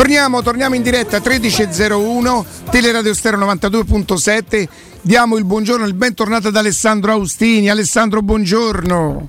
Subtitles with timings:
[0.00, 4.68] Torniamo, torniamo in diretta 13.01, Teleradio Stereo 92.7.
[5.00, 7.70] Diamo il buongiorno e il bentornato ad Alessandro Austini.
[7.70, 9.28] Alessandro, buongiorno.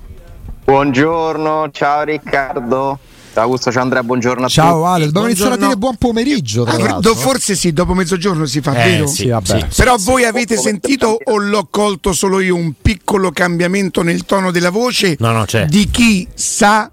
[0.66, 2.98] Buongiorno, ciao Riccardo.
[3.32, 4.88] Ciao Augusto, ciao Andrea, buongiorno a Ciao tutti.
[4.90, 6.64] Ale, dobbiamo iniziare a dire buon pomeriggio.
[6.64, 9.06] tra Ah, forse sì, dopo mezzogiorno si fa, Eh, vero?
[9.06, 9.66] sì, vabbè.
[9.70, 9.76] sì.
[9.82, 14.70] Però voi avete sentito o l'ho colto solo io un piccolo cambiamento nel tono della
[14.70, 15.64] voce No, no, c'è.
[15.64, 16.90] di chi sa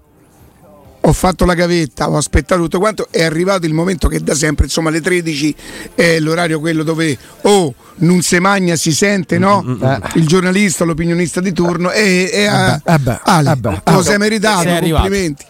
[1.08, 4.64] ho fatto la gavetta, ho aspettato tutto quanto, è arrivato il momento che da sempre,
[4.64, 5.54] insomma, alle 13
[5.94, 9.64] è l'orario quello dove o non se magna, si sente, no?
[9.80, 9.98] Eh.
[10.14, 12.80] Il giornalista, l'opinionista di turno e, e a-
[13.22, 15.44] Ale, lo sei meritato, sei complimenti.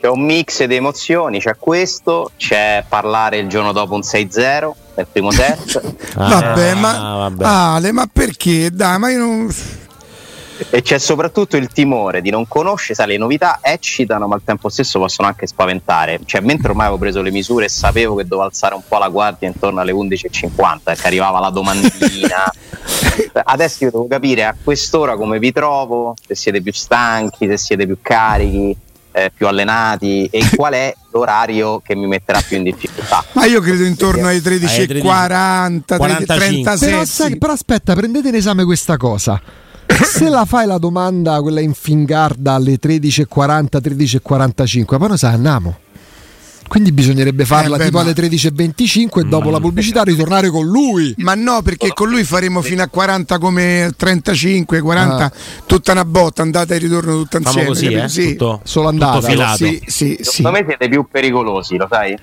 [0.00, 5.06] C'è un mix di emozioni, c'è questo, c'è parlare il giorno dopo un 6-0 nel
[5.12, 5.80] primo set
[6.16, 7.44] vabbè, Ah, ma vabbè.
[7.44, 8.70] Ale, ma perché?
[8.72, 9.54] Dai, ma io non
[10.68, 14.68] e c'è soprattutto il timore di non conoscere, sai, le novità eccitano ma al tempo
[14.68, 16.20] stesso possono anche spaventare.
[16.24, 19.08] Cioè, mentre ormai avevo preso le misure e sapevo che dovevo alzare un po' la
[19.08, 22.50] guardia intorno alle 11.50 che arrivava la domandina.
[23.32, 27.86] Adesso io devo capire a quest'ora come vi trovo, se siete più stanchi, se siete
[27.86, 28.76] più carichi,
[29.12, 33.24] eh, più allenati e qual è l'orario che mi metterà più in difficoltà.
[33.32, 36.26] Ma io credo intorno ai Ai 13.40, 45.
[36.36, 36.88] 36.
[36.90, 39.40] Però, sai- però aspetta, prendete in esame questa cosa.
[40.04, 43.26] Se la fai la domanda, quella in fingarda alle 13.40,
[43.80, 45.76] 13.45, poi noi sa andiamo.
[46.68, 50.64] Quindi bisognerebbe farla Eh beh, tipo ma- alle 13.25 e dopo la pubblicità ritornare con
[50.66, 51.12] lui.
[51.18, 55.32] Ma no, perché con lui faremo fino a 40 come 35, 40, Ah.
[55.66, 57.66] tutta una botta, andata e ritorno tutta Famo insieme.
[57.68, 58.04] così, capito?
[58.04, 58.08] eh?
[58.08, 58.28] Sì.
[58.36, 59.26] Tutto, Solo tutto andata.
[59.26, 59.56] filato.
[59.56, 60.22] Sì, sì, sì.
[60.22, 62.16] Secondo me siete più pericolosi, lo sai?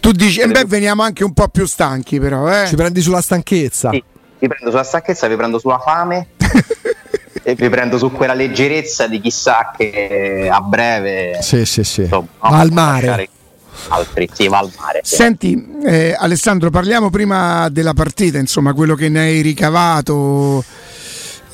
[0.00, 2.66] Tu dici, e beh, veniamo anche un po' più stanchi, però, eh?
[2.68, 3.90] Ci prendi sulla stanchezza.
[3.90, 4.02] Sì,
[4.38, 6.28] vi prendo sulla stanchezza, vi prendo sulla fame
[7.42, 12.02] e vi prendo su quella leggerezza di chissà che a breve Sì, sì, sì.
[12.02, 13.28] insomma, no, al mare.
[13.88, 15.00] altri, sì, va al mare.
[15.02, 15.14] sì.
[15.16, 20.64] Senti, eh, Alessandro, parliamo prima della partita, insomma, quello che ne hai ricavato.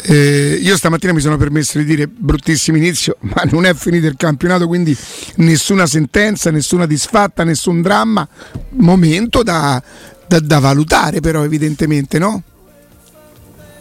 [0.00, 4.14] Eh, io stamattina mi sono permesso di dire bruttissimo inizio, ma non è finito il
[4.17, 4.96] campionato, quindi
[5.36, 8.27] nessuna sentenza, nessuna disfatta, nessun dramma.
[8.70, 9.83] Momento da,
[10.27, 12.42] da- da valutare, però, evidentemente, no?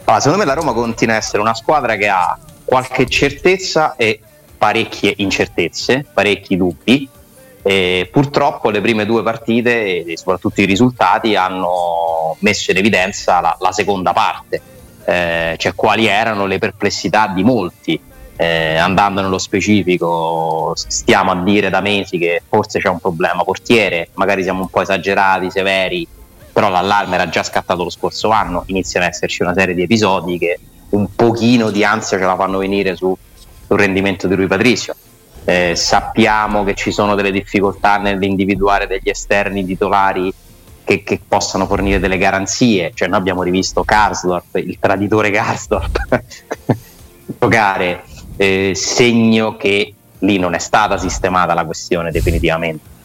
[0.08, 4.18] Allora, secondo me la Roma continua a essere una squadra che ha qualche certezza e
[4.56, 7.06] parecchie incertezze, parecchi dubbi.
[7.62, 13.54] E purtroppo le prime due partite e soprattutto i risultati hanno messo in evidenza la,
[13.60, 14.62] la seconda parte,
[15.04, 18.00] eh, cioè quali erano le perplessità di molti.
[18.34, 24.08] Eh, andando nello specifico, stiamo a dire da mesi che forse c'è un problema portiere,
[24.14, 26.06] magari siamo un po' esagerati, severi,
[26.58, 30.38] però l'allarme era già scattato lo scorso anno, iniziano ad esserci una serie di episodi
[30.38, 30.58] che
[30.88, 33.16] un pochino di ansia ce la fanno venire su-
[33.64, 34.92] sul rendimento di Rui Patricio.
[35.44, 40.34] Eh, sappiamo che ci sono delle difficoltà nell'individuare degli esterni titolari
[40.82, 46.22] che, che possano fornire delle garanzie, cioè noi abbiamo rivisto Karsdorp, il traditore Karsdorp,
[47.38, 48.02] giocare,
[48.36, 52.96] eh, segno che lì non è stata sistemata la questione definitivamente.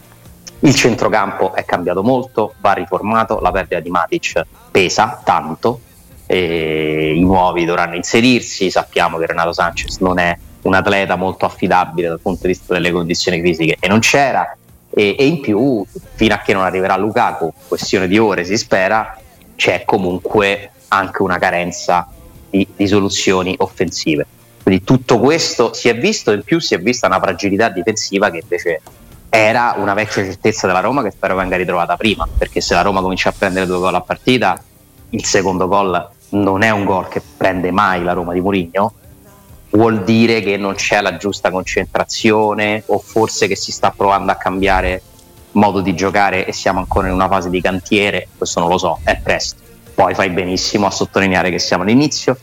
[0.65, 5.81] Il centrocampo è cambiato molto, va riformato, la perdita di Matic pesa tanto,
[6.27, 12.21] i nuovi dovranno inserirsi, sappiamo che Renato Sanchez non è un atleta molto affidabile dal
[12.21, 14.55] punto di vista delle condizioni fisiche e non c'era
[14.89, 19.19] e, e in più fino a che non arriverà Lukaku, questione di ore si spera,
[19.57, 22.07] c'è comunque anche una carenza
[22.49, 24.25] di, di soluzioni offensive.
[24.63, 28.37] Quindi tutto questo si è visto, in più si è vista una fragilità difensiva che
[28.37, 28.81] invece
[29.35, 33.01] era una vecchia certezza della Roma che spero venga ritrovata prima, perché se la Roma
[33.01, 34.61] comincia a prendere due gol a partita,
[35.09, 38.93] il secondo gol non è un gol che prende mai la Roma di Mourinho,
[39.71, 44.35] vuol dire che non c'è la giusta concentrazione o forse che si sta provando a
[44.35, 45.01] cambiare
[45.53, 48.99] modo di giocare e siamo ancora in una fase di cantiere, questo non lo so,
[49.03, 49.61] è presto.
[49.95, 52.37] Poi fai benissimo a sottolineare che siamo all'inizio,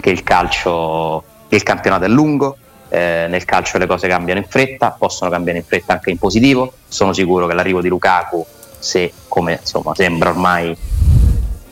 [0.00, 2.56] che il calcio, che il campionato è lungo,
[2.88, 6.72] eh, nel calcio le cose cambiano in fretta, possono cambiare in fretta anche in positivo.
[6.88, 8.44] Sono sicuro che l'arrivo di Lukaku,
[8.78, 10.76] se come insomma sembra ormai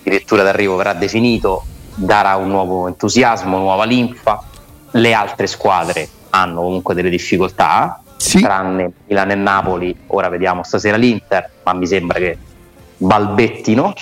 [0.01, 4.43] addirittura d'arrivo verrà definito, darà un nuovo entusiasmo, nuova linfa.
[4.91, 8.41] Le altre squadre hanno comunque delle difficoltà, Sì.
[8.41, 9.97] tranne Milan e Napoli.
[10.09, 12.39] Ora vediamo stasera l'Inter, ma mi sembra che
[12.97, 13.93] balbettino.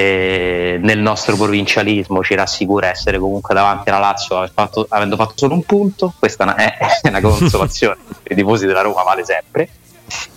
[0.00, 5.34] E nel nostro provincialismo ci rassicura essere comunque davanti alla Lazio aver fatto- avendo fatto
[5.36, 6.14] solo un punto.
[6.18, 6.56] Questa è una,
[7.02, 9.68] è una consolazione per i tifosi della Roma, vale sempre.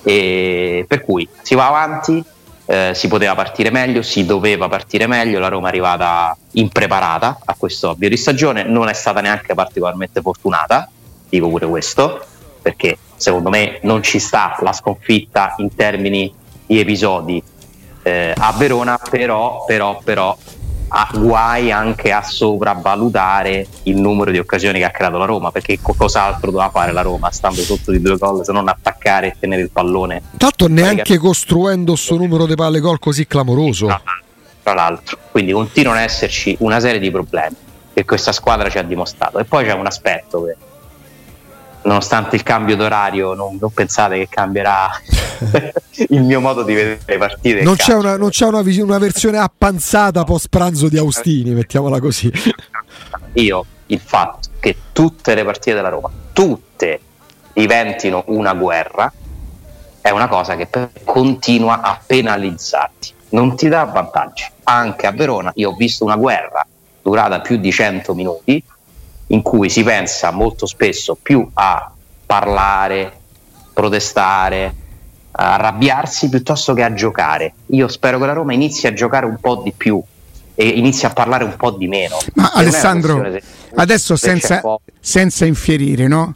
[0.04, 2.22] E per cui si va avanti,
[2.66, 7.56] eh, si poteva partire meglio, si doveva partire meglio, la Roma è arrivata impreparata a
[7.58, 10.90] questo avvio di stagione, non è stata neanche particolarmente fortunata,
[11.30, 12.22] dico pure questo,
[12.62, 16.34] perché secondo me non ci sta la sconfitta in termini
[16.66, 17.42] gli episodi
[18.04, 20.38] eh, a Verona, però, però, però
[20.96, 25.80] ha guai anche a sopravvalutare il numero di occasioni che ha creato la Roma, perché
[25.82, 29.64] cos'altro doveva fare la Roma stando sotto di due gol se non attaccare e tenere
[29.64, 30.22] il pallone.
[30.38, 33.88] Tanto neanche costruendo questo numero di palle gol così clamoroso.
[33.88, 34.02] Tra,
[34.62, 37.56] tra l'altro, quindi continuano ad esserci una serie di problemi
[37.92, 39.40] che questa squadra ci ha dimostrato.
[39.40, 40.56] E poi c'è un aspetto che
[41.84, 44.90] nonostante il cambio d'orario, non, non pensate che cambierà
[46.10, 47.62] il mio modo di vedere le partite.
[47.64, 52.32] Non c'è, una, non c'è una, una, versione appanzata post pranzo di Austini, mettiamola così.
[53.34, 57.00] Io il fatto che tutte le partite della Roma, tutte
[57.54, 59.12] diventino una guerra,
[60.02, 60.68] è una cosa che
[61.04, 64.46] continua a penalizzarti, non ti dà vantaggi.
[64.64, 66.66] Anche a Verona io ho visto una guerra
[67.02, 68.64] durata più di 100 minuti
[69.34, 71.92] in cui si pensa molto spesso più a
[72.26, 73.12] parlare,
[73.74, 74.76] protestare,
[75.32, 77.54] a arrabbiarsi piuttosto che a giocare.
[77.68, 80.02] Io spero che la Roma inizi a giocare un po' di più
[80.56, 82.18] e inizi a parlare un po' di meno.
[82.36, 83.44] Ma Alessandro, se,
[83.76, 84.62] adesso senza,
[85.00, 86.36] senza infierire, no?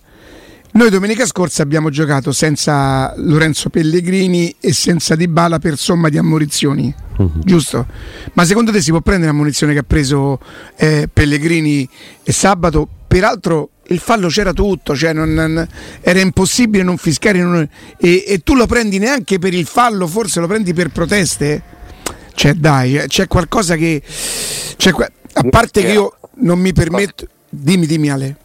[0.71, 6.93] Noi domenica scorsa abbiamo giocato senza Lorenzo Pellegrini e senza Dybala per somma di ammonizioni,
[7.17, 7.39] uh-huh.
[7.39, 7.85] giusto?
[8.33, 10.39] Ma secondo te si può prendere l'ammonizione che ha preso
[10.75, 11.87] eh, Pellegrini
[12.23, 12.87] e sabato?
[13.07, 15.67] Peraltro il fallo c'era tutto, cioè non, non,
[16.01, 17.67] era impossibile non fischiare non,
[17.97, 21.61] e, e, tu lo prendi neanche per il fallo, forse lo prendi per proteste?
[22.33, 24.01] Cioè dai, eh, c'è qualcosa che...
[24.75, 27.27] C'è, a parte che io non mi permetto...
[27.49, 28.35] Dimmi, dimmi Ale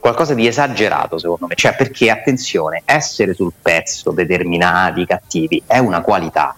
[0.00, 6.00] qualcosa di esagerato secondo me, cioè perché attenzione, essere sul pezzo determinati, cattivi, è una
[6.00, 6.54] qualità,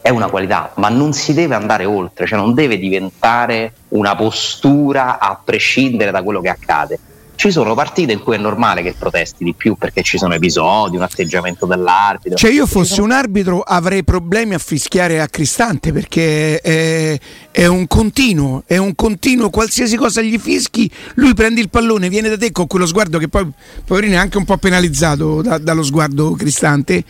[0.00, 5.18] è una qualità, ma non si deve andare oltre, cioè non deve diventare una postura
[5.18, 6.98] a prescindere da quello che accade
[7.38, 10.96] ci sono partite in cui è normale che protesti di più perché ci sono episodi,
[10.96, 12.36] un atteggiamento dell'arbitro.
[12.36, 17.16] Cioè io fossi un arbitro avrei problemi a fischiare a Cristante perché è,
[17.52, 22.28] è, un continuo, è un continuo, qualsiasi cosa gli fischi, lui prende il pallone, viene
[22.28, 23.48] da te con quello sguardo che poi
[23.84, 27.04] poverino è anche un po' penalizzato da, dallo sguardo Cristante,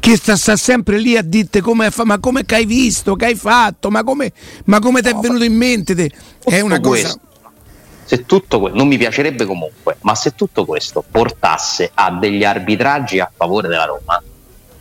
[0.00, 3.90] che sta, sta, sempre lì a dirti come ma come hai visto, che hai fatto,
[3.90, 4.32] ma come,
[4.64, 5.94] ma come ti è venuto in mente?
[5.94, 6.10] Te?
[6.42, 7.14] È una cosa...
[8.04, 12.44] Questo se tutto que- non mi piacerebbe comunque, ma se tutto questo portasse a degli
[12.44, 14.22] arbitraggi a favore della Roma,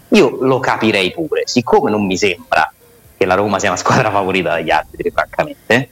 [0.09, 2.71] io lo capirei pure, siccome non mi sembra
[3.17, 5.89] che la Roma sia una squadra favorita dagli arbitri, francamente,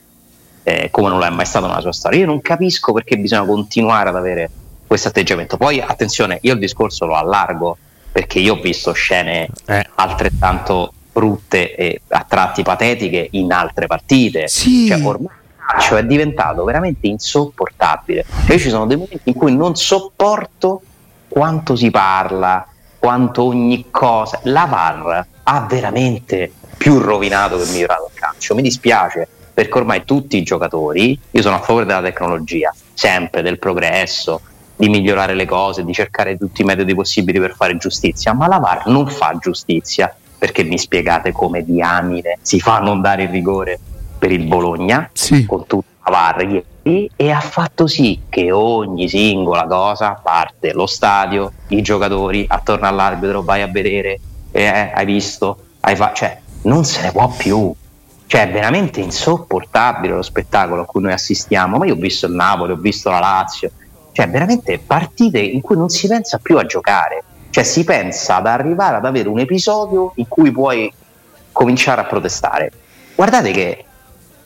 [0.63, 3.45] eh, come non lo è mai stato nella sua storia, io non capisco perché bisogna
[3.45, 4.49] continuare ad avere
[4.85, 5.57] questo atteggiamento.
[5.57, 7.77] Poi attenzione, io il discorso lo allargo
[8.11, 9.87] perché io ho visto scene eh.
[9.95, 14.47] altrettanto brutte e a tratti patetiche in altre partite.
[14.49, 14.87] Sì.
[14.87, 15.39] Cioè, ormai
[15.71, 18.25] calcio è diventato veramente insopportabile.
[18.45, 20.81] Cioè, ci sono dei momenti in cui non sopporto
[21.27, 22.65] quanto si parla,
[22.99, 24.39] quanto ogni cosa.
[24.43, 28.55] La VAR ha veramente più rovinato che migliorato il calcio.
[28.55, 33.59] Mi dispiace perché ormai tutti i giocatori, io sono a favore della tecnologia, sempre del
[33.59, 34.41] progresso,
[34.75, 38.57] di migliorare le cose, di cercare tutti i metodi possibili per fare giustizia, ma la
[38.57, 43.29] VAR non fa giustizia perché mi spiegate come diamine si fa a non dare il
[43.29, 43.79] rigore
[44.21, 45.47] per il Bologna sì.
[45.47, 51.51] con tutta la VAR e ha fatto sì che ogni singola cosa parte lo stadio,
[51.69, 54.19] i giocatori attorno all'arbitro vai a vedere
[54.51, 57.73] eh, hai visto hai fa- cioè non se ne può più.
[58.27, 61.77] Cioè è veramente insopportabile lo spettacolo a cui noi assistiamo.
[61.77, 63.71] Ma io ho visto il Napoli, ho visto la Lazio.
[64.11, 67.23] Cioè veramente partite in cui non si pensa più a giocare.
[67.49, 70.93] Cioè si pensa ad arrivare ad avere un episodio in cui puoi
[71.51, 72.71] cominciare a protestare.
[73.15, 73.85] Guardate che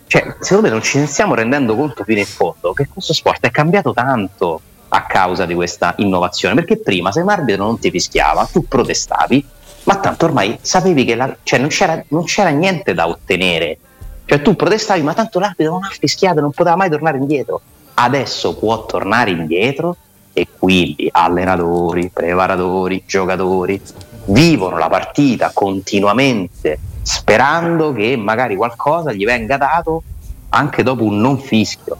[0.07, 3.51] cioè, secondo me non ci stiamo rendendo conto fino in fondo che questo sport è
[3.51, 6.55] cambiato tanto a causa di questa innovazione.
[6.55, 9.45] Perché prima, se un arbitro non ti fischiava, tu protestavi,
[9.83, 13.77] ma tanto ormai sapevi che la, cioè non, c'era, non, c'era, niente da ottenere.
[14.25, 17.61] Cioè, tu protestavi, ma tanto l'arbitro non ha fischiato, non poteva mai tornare indietro.
[17.95, 19.95] Adesso può tornare indietro
[20.33, 23.81] e quindi allenatori, preparatori, giocatori
[24.25, 30.01] vivono la partita continuamente sperando che magari qualcosa gli venga dato
[30.49, 31.95] anche dopo un non fischio.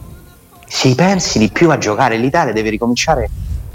[0.65, 3.29] Si pensi di più a giocare, l'Italia deve ricominciare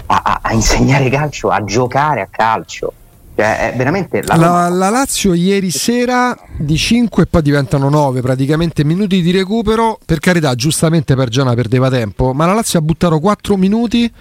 [0.07, 2.91] a, a, a insegnare calcio, a giocare a calcio.
[3.33, 4.35] Cioè, veramente la...
[4.35, 9.99] La, la, Lazio ieri sera di 5 e poi diventano 9 praticamente minuti di recupero.
[10.05, 14.11] Per carità, giustamente per Giona perdeva tempo, ma la Lazio ha buttato 4 minuti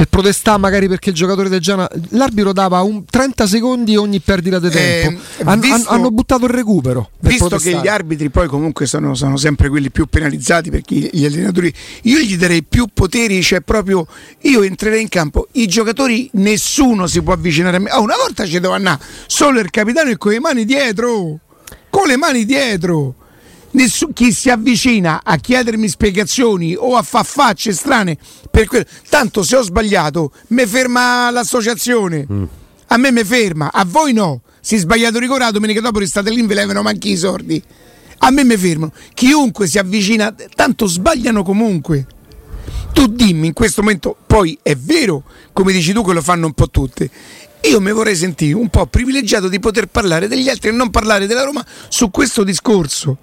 [0.00, 4.58] per protestare magari perché il giocatore del Genoa l'arbitro dava un 30 secondi ogni perdita
[4.58, 5.20] di tempo.
[5.36, 7.76] Eh, Han, visto, hanno buttato il recupero visto protestare.
[7.76, 11.70] che gli arbitri poi comunque sono, sono, sempre quelli più penalizzati perché gli allenatori
[12.04, 14.06] io gli darei più poteri cioè proprio
[14.40, 17.92] io entrerei in campo i giocatori nessuno si può avvicinare a me.
[17.92, 21.40] Oh, una volta ci doveva andare solo il capitano e con le mani dietro
[21.90, 23.16] con le mani dietro
[23.72, 28.16] Nessun, chi si avvicina a chiedermi spiegazioni o a far facce strane
[28.50, 28.84] per quello.
[29.08, 32.26] Tanto se ho sbagliato, mi ferma l'associazione.
[32.30, 32.44] Mm.
[32.88, 34.42] A me mi ferma, a voi no.
[34.60, 37.62] Si è sbagliato rigore, domenica dopo restate lì, ve levano manchi i sordi.
[38.18, 38.92] A me mi fermano.
[39.14, 42.06] Chiunque si avvicina, tanto sbagliano comunque.
[42.92, 45.22] Tu dimmi in questo momento, poi è vero,
[45.52, 47.08] come dici tu, che lo fanno un po' tutte.
[47.62, 51.26] Io mi vorrei sentire un po' privilegiato di poter parlare degli altri e non parlare
[51.26, 53.16] della Roma su questo discorso.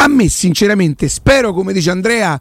[0.00, 2.40] A me, sinceramente, spero, come dice Andrea,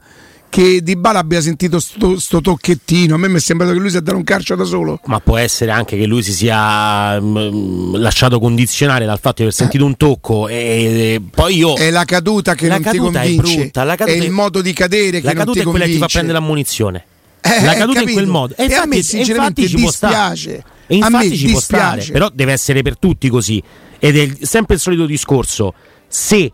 [0.49, 3.15] che Di Bala abbia sentito sto, sto, tocchettino.
[3.15, 4.99] A me mi è sembrato che lui si è dato un calcio da solo.
[5.05, 9.41] Ma può essere anche che lui si sia mh, mm, lasciato condizionare dal fatto di
[9.43, 10.47] aver sentito un tocco.
[10.47, 11.75] E, e poi io.
[11.75, 13.53] È la caduta che la non ti convince.
[13.53, 15.91] È, brutta, la caduta è il modo di cadere che la caduta è quella che
[15.91, 17.05] ti fa prendere l'ammonizione.
[17.41, 18.53] Eh, la caduta in quel modo.
[18.55, 20.63] E, infatti, e a me sinceramente infatti dispiace.
[20.85, 21.51] E infatti ci dispiace.
[21.51, 22.05] può stare.
[22.11, 23.61] Però deve essere per tutti così.
[23.99, 25.73] Ed è sempre il solito discorso.
[26.07, 26.51] Se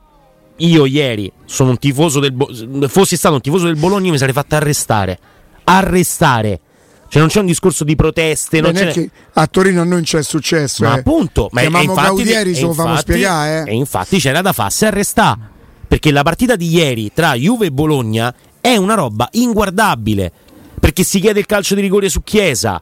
[0.58, 2.50] io ieri sono un tifoso del Bo-
[2.88, 5.20] fossi stato un tifoso del Bologna mi sarei fatto arrestare.
[5.64, 6.60] Arrestare.
[7.08, 8.60] Cioè non c'è un discorso di proteste.
[8.60, 9.10] Non c'è...
[9.34, 10.84] a Torino non c'è successo.
[10.84, 11.00] Ma eh.
[11.00, 13.70] appunto, ma Chiamamo infatti, Gaudieri, se lo fanno spiegare.
[13.70, 13.74] Eh.
[13.74, 15.52] E infatti c'era da farsi arrestare.
[15.88, 20.32] Perché la partita di ieri tra Juve e Bologna è una roba inguardabile.
[20.80, 22.82] Perché si chiede il calcio di rigore su Chiesa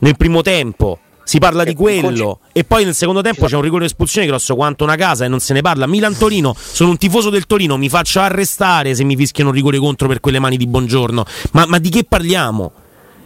[0.00, 3.80] nel primo tempo si parla di quello e poi nel secondo tempo c'è un rigore
[3.80, 5.86] di espulsione grosso quanto una casa e non se ne parla.
[5.86, 10.06] Milan-Torino, sono un tifoso del Torino, mi faccio arrestare se mi fischiano un rigore contro
[10.06, 11.24] per quelle mani di buongiorno.
[11.52, 12.72] Ma, ma di che parliamo?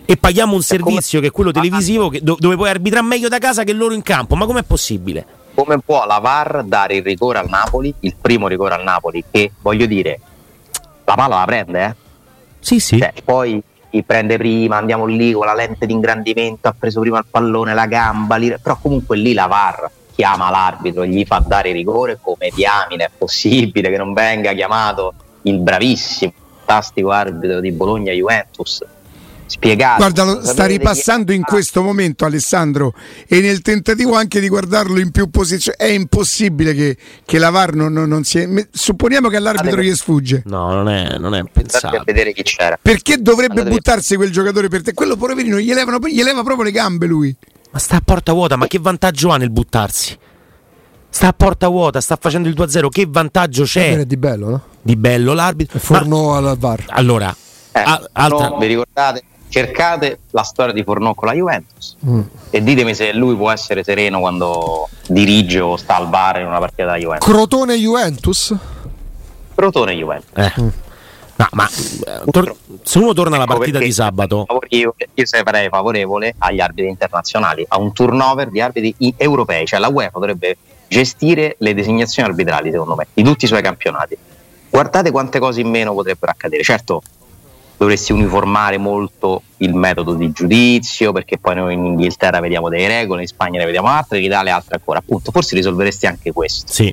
[0.07, 3.65] E paghiamo un servizio che è quello televisivo che, dove puoi arbitrare meglio da casa
[3.65, 4.37] che loro in campo.
[4.37, 5.27] Ma com'è possibile?
[5.55, 9.53] Come può la VAR dare il rigore al Napoli, il primo rigore al Napoli, che
[9.61, 10.21] voglio dire,
[11.05, 11.95] la palla la prende, eh?
[12.61, 12.99] Sì, sì.
[12.99, 13.61] Cioè, poi
[13.91, 17.75] chi prende prima, andiamo lì con la lente di ingrandimento, ha preso prima il pallone,
[17.75, 22.51] la gamba, lì, però comunque lì la VAR chiama l'arbitro, gli fa dare rigore come
[22.53, 26.33] diamine, è possibile che non venga chiamato il bravissimo,
[26.65, 28.85] fantastico arbitro di Bologna Juventus
[29.49, 29.97] spiegato.
[29.97, 32.95] Guarda, lo sta ripassando in questo momento Alessandro
[33.27, 37.75] e nel tentativo anche di guardarlo in più posizioni è impossibile che, che la VAR
[37.75, 38.49] non, non, non si è...
[38.71, 40.43] Supponiamo che all'arbitro gli sfugge.
[40.47, 42.79] No, non è, non è a vedere chi c'era.
[42.81, 44.95] Perché dovrebbe Andate buttarsi quel giocatore per te?
[44.95, 47.35] Quello poverino gli, levano, gli leva proprio le gambe lui.
[47.71, 50.17] Ma sta a porta vuota, ma che vantaggio ha nel buttarsi?
[51.11, 53.99] Sta a porta vuota, sta facendo il 2-0, che vantaggio c'è?
[53.99, 54.63] È di bello, no?
[54.83, 55.79] Di bello l'arbitro.
[55.79, 56.85] Fornò al VAR.
[56.89, 57.35] Allora,
[57.73, 58.49] eh, a, altra...
[58.49, 59.23] no, vi ricordate?
[59.49, 62.21] Cercate la storia di Fornò con la Juventus mm.
[62.51, 66.59] e ditemi se lui può essere sereno quando dirige o sta al bar in una
[66.59, 67.29] partita da Juventus.
[67.29, 68.55] Crotone Juventus?
[69.55, 70.31] Crotone Juventus.
[70.35, 70.61] Eh.
[70.61, 70.69] Mm.
[71.39, 75.69] No, ma eh, tor- se uno torna alla ecco partita di sabato, io, io sarei
[75.69, 80.57] favorevole agli arbitri internazionali, a un turnover di arbitri europei, cioè la UEFA dovrebbe
[80.89, 84.19] gestire le designazioni arbitrali, secondo me, di tutti i suoi campionati.
[84.69, 86.65] Guardate quante cose in meno potrebbero accadere.
[86.65, 87.03] Certo,
[87.79, 93.23] dovresti uniformare molto il metodo di giudizio, perché poi noi in Inghilterra vediamo delle regole,
[93.23, 94.99] in Spagna ne vediamo altre, in Italia altre ancora.
[94.99, 96.73] Appunto, forse risolveresti anche questo.
[96.73, 96.93] Sì.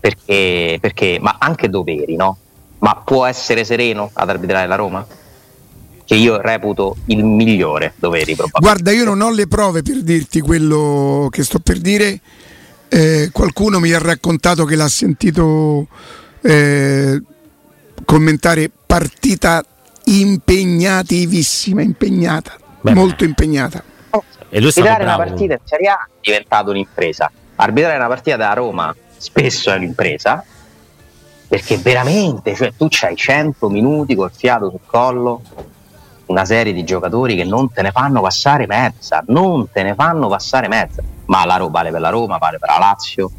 [0.00, 2.38] Perché, perché, ma anche doveri, no?
[2.78, 5.06] Ma può essere sereno ad arbitrare la Roma?
[6.06, 8.60] Che io reputo il migliore doveri, probabilmente.
[8.60, 12.20] Guarda, io non ho le prove per dirti quello che sto per dire.
[12.88, 15.86] Eh, qualcuno mi ha raccontato che l'ha sentito
[16.42, 17.22] eh,
[18.04, 19.64] commentare partita
[20.04, 22.94] impegnativissima, impegnata, Beh.
[22.94, 23.82] molto impegnata.
[24.48, 27.30] E lui Arbitrare una partita in Serie A è diventato un'impresa.
[27.56, 30.44] Arbitrare una partita da Roma spesso è un'impresa
[31.46, 35.42] perché veramente, cioè tu c'hai 100 minuti col fiato sul collo,
[36.26, 40.28] una serie di giocatori che non te ne fanno passare mezza, non te ne fanno
[40.28, 41.02] passare mezza.
[41.26, 43.30] Ma la Roma vale per la Roma, vale per la Lazio.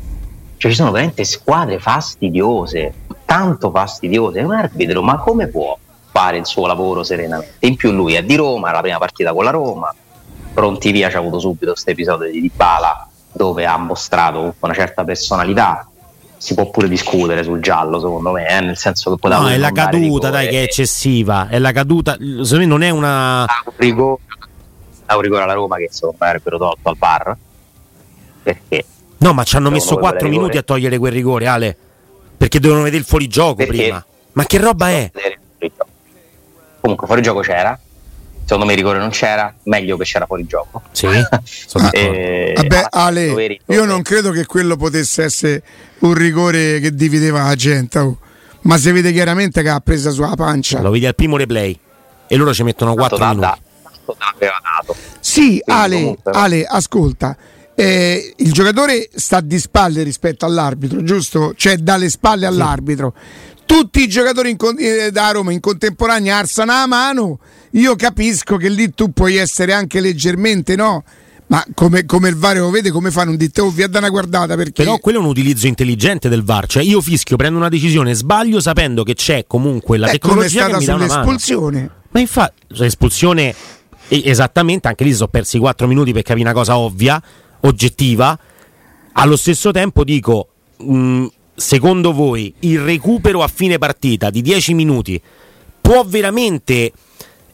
[0.58, 2.94] Cioè ci sono veramente squadre fastidiose,
[3.26, 4.40] tanto fastidiose.
[4.40, 5.78] È un arbitro, ma come può?
[6.16, 7.56] Fare il suo lavoro serenamente.
[7.68, 9.94] In più lui è di Roma, la prima partita con la Roma,
[10.54, 15.86] pronti via c'è avuto subito questo episodio di Dybala dove ha mostrato una certa personalità.
[16.38, 18.62] Si può pure discutere sul giallo, secondo me, eh?
[18.62, 19.42] nel senso che poteva.
[19.42, 21.50] No, è la caduta, dai, che è eccessiva.
[21.50, 23.44] È la caduta, secondo me non è una.
[23.44, 24.22] Ha un rigore,
[25.08, 27.38] ha un rigore alla Roma che secondo me avrebbero tolto al bar.
[28.42, 28.86] Perché?
[29.18, 31.76] No, ma ci hanno messo 4 minuti a togliere quel rigore, Ale.
[32.38, 33.72] Perché dovevano vedere il fuorigioco perché?
[33.74, 34.06] prima.
[34.34, 35.12] Ma che roba è?
[36.86, 37.80] Comunque fuori gioco c'era.
[38.44, 40.84] secondo me il rigore non c'era, meglio che c'era fuori gioco.
[40.92, 45.64] Sì, ah, eh, vabbè Ale, io non credo che quello potesse essere
[46.02, 48.20] un rigore che divideva la gente, oh.
[48.62, 50.80] ma si vede chiaramente che ha presa sulla pancia.
[50.80, 51.76] Lo vedi al primo replay
[52.28, 53.48] e loro ci mettono 4 da, minuti.
[55.20, 57.36] Sì, Ale, comunque, Ale, ascolta.
[57.74, 61.56] Eh, il giocatore sta di spalle rispetto all'arbitro, giusto?
[61.56, 63.16] Cioè dalle spalle all'arbitro.
[63.66, 67.40] Tutti i giocatori in, eh, da Roma in contemporanea alzano la mano.
[67.72, 71.04] Io capisco che lì tu puoi essere anche leggermente, no?
[71.48, 73.64] Ma come, come, il VAR lo vede, come fanno un dito?
[73.64, 74.84] Oh, vi dà una guardata perché.
[74.84, 76.66] Però quello è un utilizzo intelligente del VAR.
[76.66, 80.66] Cioè, io fischio, prendo una decisione, sbaglio sapendo che c'è comunque la Beh, tecnologia.
[80.66, 81.90] Come è stata sull'espulsione.
[82.10, 83.54] Ma infatti, l'espulsione,
[84.08, 87.22] esattamente, anche lì sono persi 4 minuti per capire una cosa ovvia,
[87.62, 88.38] oggettiva.
[89.14, 90.48] Allo stesso tempo dico.
[90.78, 95.22] Mh, secondo voi il recupero a fine partita di 10 minuti
[95.82, 96.92] può veramente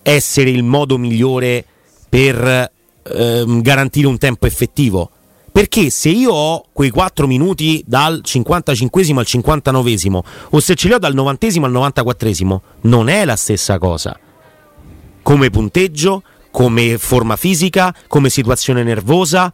[0.02, 1.64] essere il modo migliore
[2.10, 2.72] per
[3.04, 5.10] ehm, garantire un tempo effettivo?
[5.52, 10.94] Perché se io ho quei 4 minuti dal 55 al 59 o se ce li
[10.94, 14.18] ho dal 90 al 94 non è la stessa cosa.
[15.22, 19.54] Come punteggio, come forma fisica, come situazione nervosa,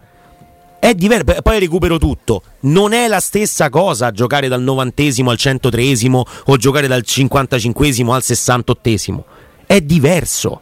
[0.79, 2.41] è diverso, poi recupero tutto.
[2.61, 8.23] Non è la stessa cosa giocare dal novantesimo al centotreesimo o giocare dal cinquantacinquesimo al
[8.23, 9.25] sessantottesimo.
[9.65, 10.61] È diverso.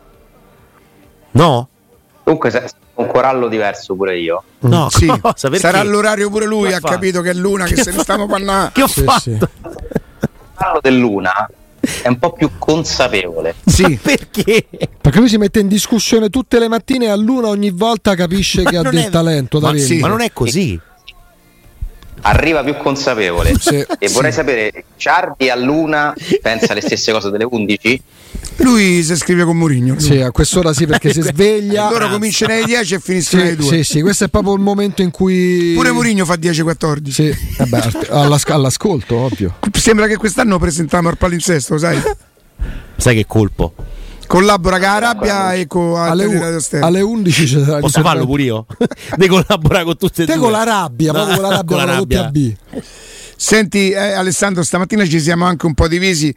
[1.32, 1.68] No?
[2.24, 4.44] Comunque sei un corallo diverso pure io.
[4.60, 5.12] No, sì.
[5.36, 8.72] sarà l'orario pure lui, ha capito che è l'una che, che se ne stiamo parlando.
[8.74, 9.20] Che ho sì, fatto?
[9.20, 9.32] Sì.
[9.32, 11.50] Il corallo dell'una
[12.02, 13.56] è un po' più consapevole.
[13.66, 14.66] Sì, perché?
[15.02, 18.64] Perché lui si mette in discussione tutte le mattine e a luna ogni volta capisce
[18.64, 19.10] che ha del è...
[19.10, 20.80] talento ma, sì, ma non è così.
[22.22, 23.54] Arriva più consapevole.
[23.60, 28.02] Sì, e vorrei sapere, Ciardi a luna pensa le stesse cose delle 11?
[28.58, 30.00] Lui si scrive con Mourinho.
[30.00, 31.88] Sì, a quest'ora sì, perché si sveglia.
[31.88, 33.68] Allora comincia alle 10 e finisce alle 2.
[33.68, 35.74] Sì, sì, questo è proprio il momento in cui.
[35.76, 37.10] Pure Mourinho fa 10-14.
[37.10, 39.56] Sì, vabbè, all'as- all'ascolto, ovvio.
[39.74, 42.02] Sembra che quest'anno presentiamo al palinsesto, sai?
[42.98, 43.74] sai che colpo?
[44.28, 48.66] Collabora con Arabia e con alle, u- alle 11 c'è Posso farlo pure io?
[49.16, 50.42] De collabora con tutte e Te due.
[50.44, 52.24] con la rabbia, no, proprio con la rabbia, con la rabbia.
[52.30, 52.54] B.
[53.38, 56.34] Senti eh, Alessandro, stamattina ci siamo anche un po' divisi.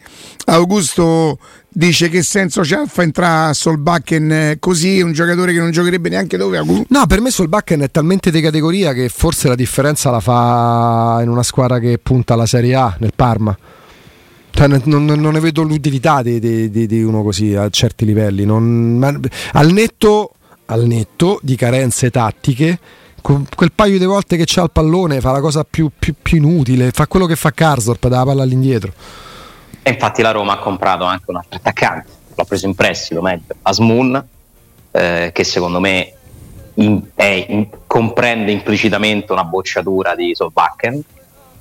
[0.46, 6.08] Augusto dice che senso c'ha fa entrare Solbakken eh, così, un giocatore che non giocherebbe
[6.08, 10.20] neanche dove No, per me Solbakken è talmente di categoria che forse la differenza la
[10.20, 13.56] fa in una squadra che punta alla Serie A, nel Parma.
[14.50, 18.44] Cioè, non, non, ne vedo l'utilità di, di, di, uno così a certi livelli.
[18.44, 20.32] Non, al, netto,
[20.66, 22.78] al netto di carenze tattiche
[23.20, 26.90] quel paio di volte che c'ha il pallone fa la cosa più, più, più inutile,
[26.92, 28.92] fa quello che fa Karsdorp, dà la palla all'indietro.
[29.82, 33.54] E infatti la Roma ha comprato anche un altro attaccante, l'ha preso in prestito meglio,
[33.62, 34.24] Asmun,
[34.90, 36.12] eh, che secondo me
[36.74, 41.02] in, in, comprende implicitamente una bocciatura di Solbakken,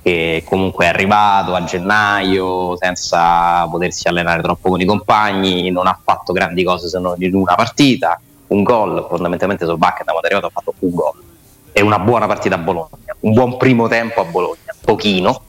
[0.08, 5.98] che comunque è arrivato a gennaio senza potersi allenare troppo con i compagni, non ha
[6.02, 8.18] fatto grandi cose se non in una partita,
[8.48, 11.22] un gol, fondamentalmente Solbakken da quando è arrivato ha fatto un gol.
[11.72, 15.42] E una buona partita a Bologna, un buon primo tempo a Bologna, pochino,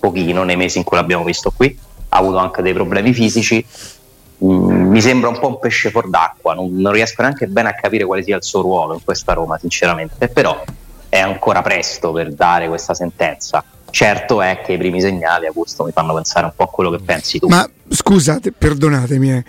[0.00, 3.64] pochino nei mesi in cui l'abbiamo visto qui, ha avuto anche dei problemi fisici,
[4.44, 7.74] mm, mi sembra un po' un pesce fuor d'acqua, non, non, riesco neanche bene a
[7.74, 10.60] capire quale sia il suo ruolo in questa Roma, sinceramente, però
[11.08, 13.64] è ancora presto per dare questa sentenza.
[13.90, 16.98] Certo è che i primi segnali, Augusto, mi fanno pensare un po' a quello che
[16.98, 17.48] pensi tu.
[17.48, 19.44] Ma scusate, perdonatemi, eh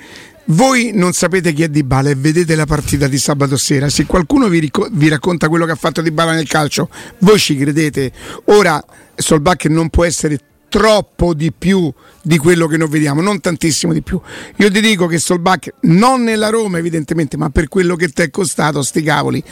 [0.46, 3.90] voi non sapete chi è Di Bala e vedete la partita di sabato sera.
[3.90, 7.40] Se qualcuno vi, ric- vi racconta quello che ha fatto Di Bala nel calcio, voi
[7.40, 8.12] ci credete.
[8.46, 8.84] Ora
[9.16, 11.92] Solbach non può essere troppo di più
[12.24, 14.20] di quello che noi vediamo, non tantissimo di più.
[14.58, 18.30] Io ti dico che Solbach, non nella Roma evidentemente, ma per quello che ti è
[18.30, 19.44] costato, sti cavoli,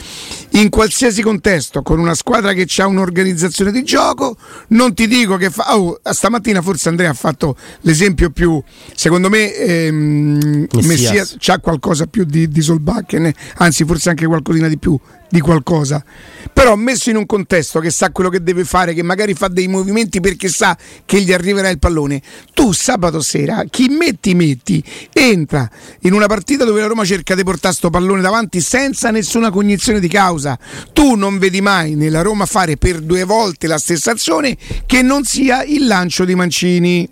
[0.52, 4.36] in qualsiasi contesto, con una squadra che ha un'organizzazione di gioco,
[4.70, 5.76] non ti dico che fa...
[5.76, 8.62] Oh, stamattina forse Andrea ha fatto l'esempio più,
[8.96, 14.78] secondo me, ehm, Messias ha qualcosa più di, di Solbach, anzi forse anche qualcosina di
[14.78, 16.04] più di qualcosa,
[16.52, 19.68] però messo in un contesto che sa quello che deve fare, che magari fa dei
[19.68, 22.22] movimenti perché sa che gli arriverà il pallone,
[22.60, 25.70] tu sabato sera chi metti metti entra
[26.02, 30.02] in una partita dove la Roma cerca di portare sto pallone davanti senza nessuna cognizione
[30.02, 30.60] di causa.
[30.92, 35.24] Tu non vedi mai nella Roma fare per due volte la stessa azione che non
[35.24, 37.10] sia il lancio di Mancini.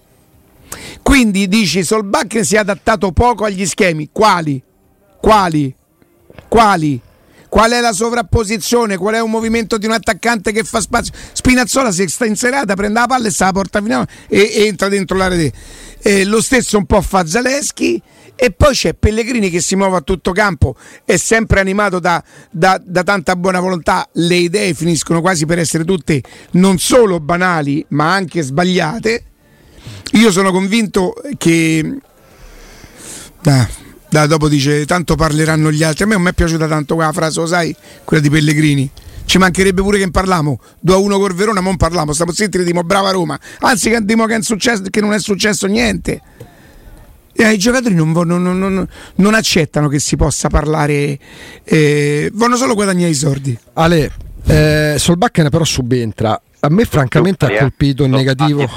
[1.02, 4.10] Quindi dici Solbach si è adattato poco agli schemi.
[4.12, 4.62] Quali?
[5.22, 5.74] Quali?
[6.50, 7.02] Quali?
[7.50, 11.14] Qual è la sovrapposizione, qual è un movimento di un attaccante che fa spazio.
[11.34, 14.66] Spinazzola se sta in serata prende la palla e sta la porta fino a e,
[14.66, 15.50] entra dentro l'area.
[16.00, 18.02] Eh, lo stesso un po' fa Zaleschi
[18.36, 22.80] e poi c'è Pellegrini che si muove a tutto campo, è sempre animato da, da,
[22.84, 28.14] da, tanta buona volontà, le idee finiscono quasi per essere tutte non solo banali ma
[28.14, 29.24] anche sbagliate.
[30.14, 32.00] Io sono convinto che...
[33.42, 33.68] Da,
[34.10, 36.04] da, dopo dice tanto parleranno gli altri.
[36.04, 38.90] A me non mi è piaciuta tanto quella frase, lo sai, quella di Pellegrini.
[39.26, 42.32] Ci mancherebbe pure che ne parliamo 2 a 1 col Verona, ma non parliamo, stiamo
[42.32, 43.38] zitti e diciamo brava Roma.
[43.60, 44.40] Anzi, che diciamo che,
[44.90, 46.22] che non è successo niente.
[47.34, 51.20] Eh, I giocatori non, non, non, non, accettano che si possa parlare,
[51.64, 53.56] eh, vogliono solo guadagnare i soldi.
[53.74, 54.12] Ale,
[54.46, 56.42] eh, Solbakken però subentra.
[56.62, 58.68] A me francamente ha colpito in negativo.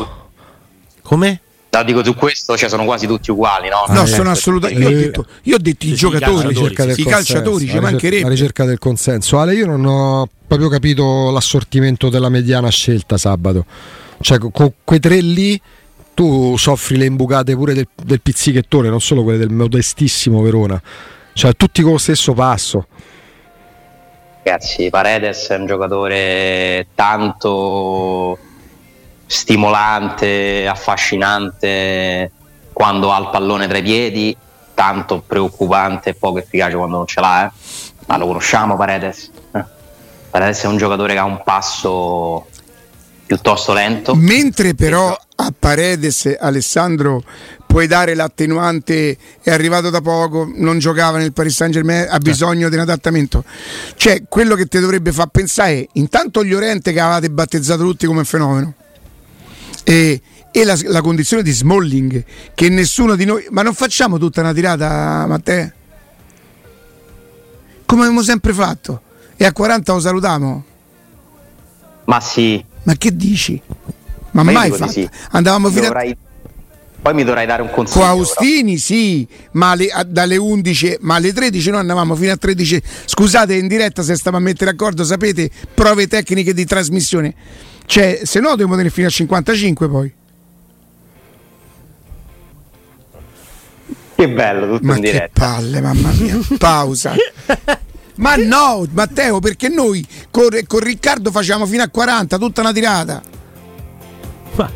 [1.03, 1.41] Come?
[1.73, 3.85] No, dico su questo, cioè sono quasi tutti uguali, no?
[3.95, 4.83] No, sono assolutamente.
[4.83, 6.53] Io ho detto, io ho detto i giocatori,
[6.97, 8.25] i calciatori, ci mancherebbe.
[8.25, 9.39] La ricerca del consenso.
[9.39, 13.67] Ale, io non ho proprio capito l'assortimento della mediana scelta sabato.
[14.21, 15.61] Cioè, con quei tre lì
[16.13, 20.83] tu soffri le imbucate pure del, del pizzichettone, non solo quelle del modestissimo Verona.
[21.33, 22.89] Cioè, tutti con lo stesso passo.
[24.43, 28.37] Ragazzi, Paredes è un giocatore tanto
[29.31, 32.33] stimolante, affascinante
[32.73, 34.37] quando ha il pallone tra i piedi,
[34.75, 37.47] tanto preoccupante e poco efficace quando non ce l'ha.
[37.47, 37.51] Eh?
[38.07, 39.31] Ma lo conosciamo Paredes?
[39.53, 39.65] Eh?
[40.31, 42.49] Paredes è un giocatore che ha un passo
[43.25, 44.17] piuttosto lento.
[44.17, 47.23] Mentre però a Paredes Alessandro
[47.69, 52.69] puoi dare l'attenuante è arrivato da poco, non giocava nel Paris Saint Germain, ha bisogno
[52.69, 53.45] di un adattamento.
[53.95, 58.07] Cioè, quello che ti dovrebbe far pensare è intanto gli Oriente che avevate battezzato tutti
[58.07, 58.75] come fenomeno.
[59.85, 64.41] E, e la, la, condizione di Smalling che nessuno di noi ma non facciamo tutta
[64.41, 65.73] una tirata Matteo
[67.87, 69.01] come abbiamo sempre fatto
[69.37, 70.65] e a 40 lo salutiamo
[72.05, 73.61] ma sì ma che dici?
[74.33, 74.91] Ma, ma mai fatto?
[74.91, 75.09] Sì.
[75.31, 76.11] Andavamo fino dovrai...
[76.11, 76.17] a...
[77.03, 78.01] Poi mi dovrai dare un consiglio.
[78.01, 78.85] Con Austini però.
[78.85, 82.83] sì, ma le, a, dalle 11, ma alle 13 noi andavamo fino a 13.
[83.07, 87.35] Scusate, in diretta se stavamo a mettere d'accordo, sapete, prove tecniche di trasmissione.
[87.91, 90.15] Cioè, se no dobbiamo tenere fino a 55 poi.
[94.15, 95.25] Che bello, tutto ma in diretta.
[95.25, 96.39] Che palle, mamma mia.
[96.57, 97.15] Pausa.
[98.15, 103.23] Ma no, Matteo, perché noi con, con Riccardo facciamo fino a 40, tutta una tirata.
[104.55, 104.71] Ma...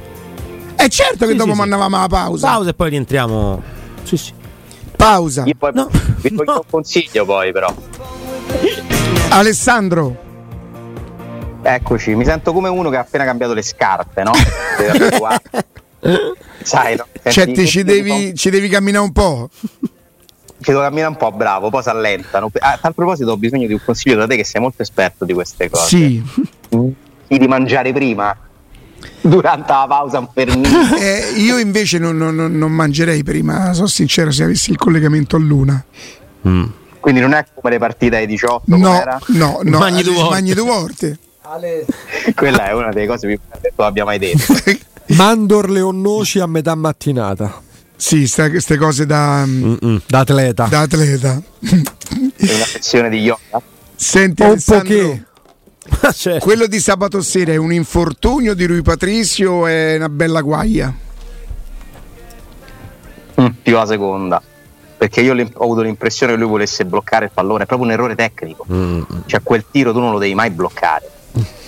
[0.74, 2.48] È certo che sì, dopo sì, mandavamo alla pausa.
[2.48, 3.62] Pausa e poi rientriamo.
[4.02, 4.32] Sì, sì.
[4.96, 5.44] Pausa.
[5.44, 5.88] Io poi no.
[6.20, 6.54] vi do no.
[6.54, 7.72] un consiglio poi però.
[9.28, 10.23] Alessandro.
[11.66, 14.32] Eccoci, mi sento come uno che ha appena cambiato le scarpe, no?
[16.62, 17.06] Sai, no?
[17.24, 19.48] Senti, cioè, ci devi, ci devi camminare un po'
[20.64, 22.50] ci devo camminare un po' bravo, poi si allentano.
[22.58, 25.34] A tal proposito ho bisogno di un consiglio da te che sei molto esperto di
[25.34, 25.86] queste cose.
[25.86, 26.22] Sì.
[27.28, 28.34] Di mangiare prima
[29.20, 30.48] durante la pausa per
[30.98, 35.38] eh, io invece non, non, non, mangerei prima, sono sincero, se avessi il collegamento a
[35.38, 35.84] luna.
[36.48, 36.64] Mm.
[37.00, 38.62] Quindi non è come le partite ai 18?
[38.76, 41.18] No, no, no, magni due volte.
[41.44, 41.84] Volte.
[42.34, 44.54] Quella è una delle cose più belle che abbia mai detto.
[45.14, 47.62] Mandorle o noci a metà mattinata.
[47.96, 49.44] Sì, queste cose da,
[50.06, 50.66] da atleta.
[50.66, 51.40] Da atleta.
[51.60, 53.62] È una sezione di yoga.
[53.94, 55.26] Senti, un poche.
[56.14, 56.44] certo.
[56.44, 60.94] quello di sabato sera è un infortunio di Rui Patricio o è una bella guaia?
[63.38, 64.42] Mm, più la seconda
[64.96, 68.14] perché io ho avuto l'impressione che lui volesse bloccare il pallone, è proprio un errore
[68.14, 68.64] tecnico.
[68.72, 69.02] Mm.
[69.26, 71.10] Cioè quel tiro tu non lo devi mai bloccare.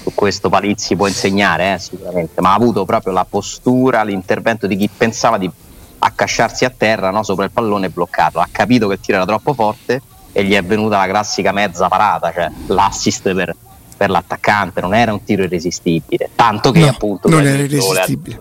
[0.06, 4.76] Su questo Palizzi può insegnare, eh, sicuramente, ma ha avuto proprio la postura, l'intervento di
[4.76, 5.50] chi pensava di
[5.98, 8.38] accasciarsi a terra no, sopra il pallone e bloccarlo.
[8.38, 11.88] Ha capito che il tiro era troppo forte e gli è venuta la classica mezza
[11.88, 13.52] parata, cioè l'assist per,
[13.96, 18.38] per l'attaccante, non era un tiro irresistibile, tanto che no, appunto non era irresistibile.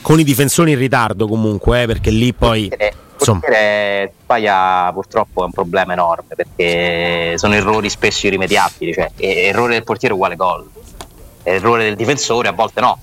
[0.00, 2.68] Con i difensori in ritardo comunque, eh, perché lì poi...
[3.16, 9.84] Portiere, Spaglia purtroppo è un problema enorme perché sono errori spesso irrimediabili, cioè errore del
[9.84, 10.68] portiere uguale gol,
[11.54, 12.98] errore del difensore a volte no,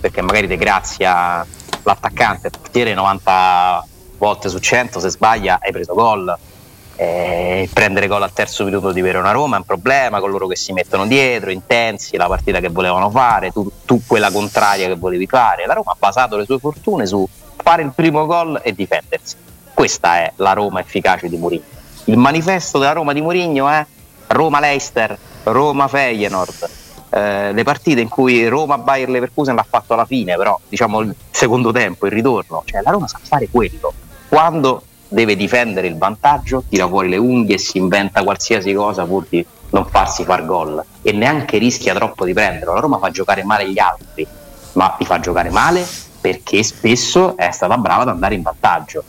[0.00, 1.46] perché magari De Grazia
[1.84, 3.86] l'attaccante, il portiere 90
[4.18, 6.36] volte su 100 se sbaglia hai preso gol.
[6.98, 10.56] Eh, prendere gol al terzo minuto di Verona Roma è un problema con loro che
[10.56, 15.26] si mettono dietro, intensi, la partita che volevano fare, tu, tu quella contraria che volevi
[15.26, 15.66] fare.
[15.66, 19.36] La Roma ha basato le sue fortune su fare il primo gol e difendersi.
[19.74, 21.64] Questa è la Roma efficace di Mourinho.
[22.04, 23.84] Il manifesto della Roma di Mourinho è
[24.28, 26.68] Roma-Leicester, Roma-Feyenoord,
[27.16, 31.72] eh, le partite in cui Roma-Bayer Leverkusen l'ha fatto alla fine, però diciamo il secondo
[31.72, 33.90] tempo, il ritorno, cioè la Roma sa fare quello.
[34.28, 39.24] Quando deve difendere il vantaggio, tira fuori le unghie e si inventa qualsiasi cosa pur
[39.30, 42.74] di non farsi far gol e neanche rischia troppo di prenderlo.
[42.74, 44.26] La Roma fa giocare male gli altri,
[44.72, 45.86] ma li fa giocare male
[46.20, 49.04] perché spesso è stata brava ad andare in vantaggio.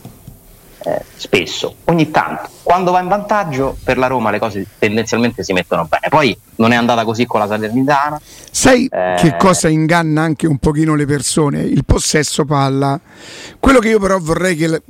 [0.79, 5.51] Eh, spesso, ogni tanto, quando va in vantaggio per la Roma le cose tendenzialmente si
[5.51, 6.07] mettono bene.
[6.09, 8.21] Poi non è andata così con la Salernitana.
[8.51, 9.15] Sai eh...
[9.17, 11.61] che cosa inganna anche un pochino le persone?
[11.61, 12.99] Il possesso palla.
[13.59, 14.81] Quello che io però vorrei che,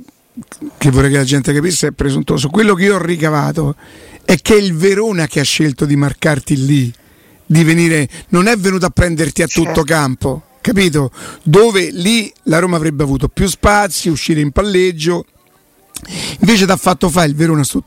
[0.76, 2.48] che vorrei che la gente capisse è presuntuoso.
[2.48, 3.74] Quello che io ho ricavato
[4.24, 6.92] è che è il Verona che ha scelto di marcarti lì,
[7.46, 9.84] di venire, non è venuto a prenderti a tutto certo.
[9.84, 11.10] campo, capito?
[11.42, 15.24] Dove lì la Roma avrebbe avuto più spazi, uscire in palleggio.
[16.40, 17.82] Invece ti ha fatto fare il Verona su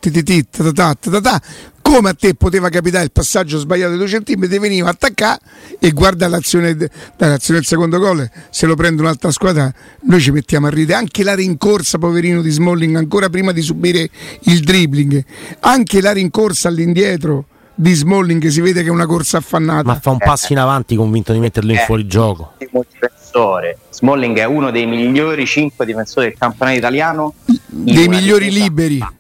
[1.82, 5.40] come a te poteva capitare il passaggio sbagliato di due centimetri, veniva a attaccare
[5.78, 6.78] e guarda l'azione,
[7.18, 11.24] l'azione del secondo gol, se lo prende un'altra squadra noi ci mettiamo a ridere, anche
[11.24, 14.10] la rincorsa poverino di Smalling ancora prima di subire
[14.44, 15.24] il dribbling,
[15.60, 19.84] anche la rincorsa all'indietro di Smalling si vede che è una corsa affannata.
[19.84, 22.54] Ma fa un passo in avanti convinto di metterlo in eh, fuorigioco.
[22.58, 23.78] Difensore.
[23.90, 27.34] Smalling è uno dei migliori 5 difensori del campionato italiano.
[27.68, 28.98] Dei migliori liberi.
[28.98, 29.16] Bassa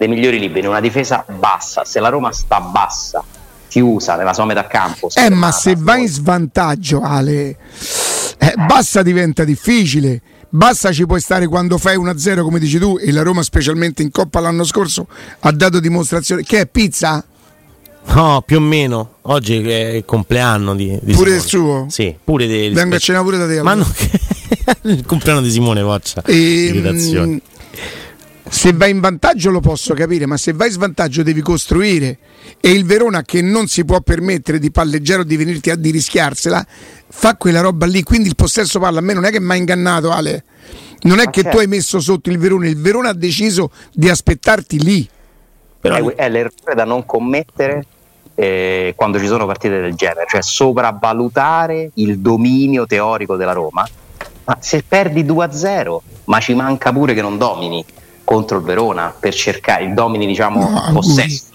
[0.00, 1.84] dei migliori liberi, una difesa bassa.
[1.84, 3.22] Se la Roma sta bassa,
[3.68, 7.56] chiusa nella sua metà campo, eh, ma se va in svantaggio, Ale,
[8.38, 10.22] eh, bassa diventa difficile.
[10.52, 14.10] Bassa ci puoi stare quando fai 1-0 come dici tu e la Roma specialmente in
[14.10, 15.06] Coppa l'anno scorso
[15.40, 17.24] ha dato dimostrazione che è pizza?
[18.06, 19.16] No, più o meno.
[19.22, 21.86] Oggi è il compleanno di, di Pure del suo?
[21.88, 23.62] Sì, pure del Vengo a cena pure da te.
[23.62, 23.86] Ma no,
[24.82, 26.22] il compleanno di Simone Voccia.
[26.24, 27.40] Ehm,
[28.48, 32.18] se vai in vantaggio lo posso capire, ma se vai in svantaggio devi costruire.
[32.60, 35.90] E il Verona che non si può permettere di palleggiare o di venirti a di
[35.90, 36.66] rischiarsela,
[37.08, 38.02] fa quella roba lì.
[38.02, 40.44] Quindi il possesso palla a me non è che mi ha ingannato, Ale.
[41.02, 41.56] Non è ma che certo.
[41.56, 45.08] tu hai messo sotto il Verona, il Verona ha deciso di aspettarti lì.
[45.80, 47.86] Però è l'errore da non commettere
[48.34, 53.88] eh, quando ci sono partite del genere, cioè sopravvalutare il dominio teorico della Roma.
[54.44, 57.84] Ma se perdi 2-0, ma ci manca pure che non domini
[58.24, 61.46] contro il Verona per cercare il domini diciamo no, possesso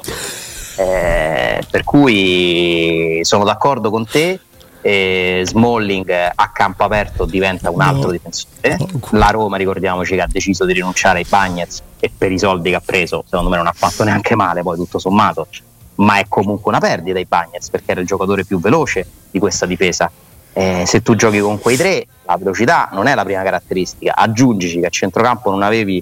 [0.75, 4.39] eh, per cui sono d'accordo con te
[4.81, 8.11] eh, Smalling a campo aperto diventa un altro no.
[8.11, 8.77] difensore
[9.11, 12.75] la Roma ricordiamoci che ha deciso di rinunciare ai Bagnets e per i soldi che
[12.75, 15.47] ha preso secondo me non ha fatto neanche male poi tutto sommato
[15.95, 19.65] ma è comunque una perdita ai Bagnets perché era il giocatore più veloce di questa
[19.65, 20.11] difesa.
[20.53, 24.15] Eh, se tu giochi con quei tre la velocità non è la prima caratteristica.
[24.15, 26.01] Aggiungici che a centrocampo non avevi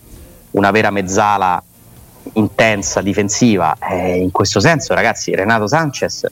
[0.51, 1.61] una vera mezzala
[2.33, 3.75] intensa difensiva.
[3.79, 6.25] Eh, in questo senso, ragazzi, Renato Sanchez,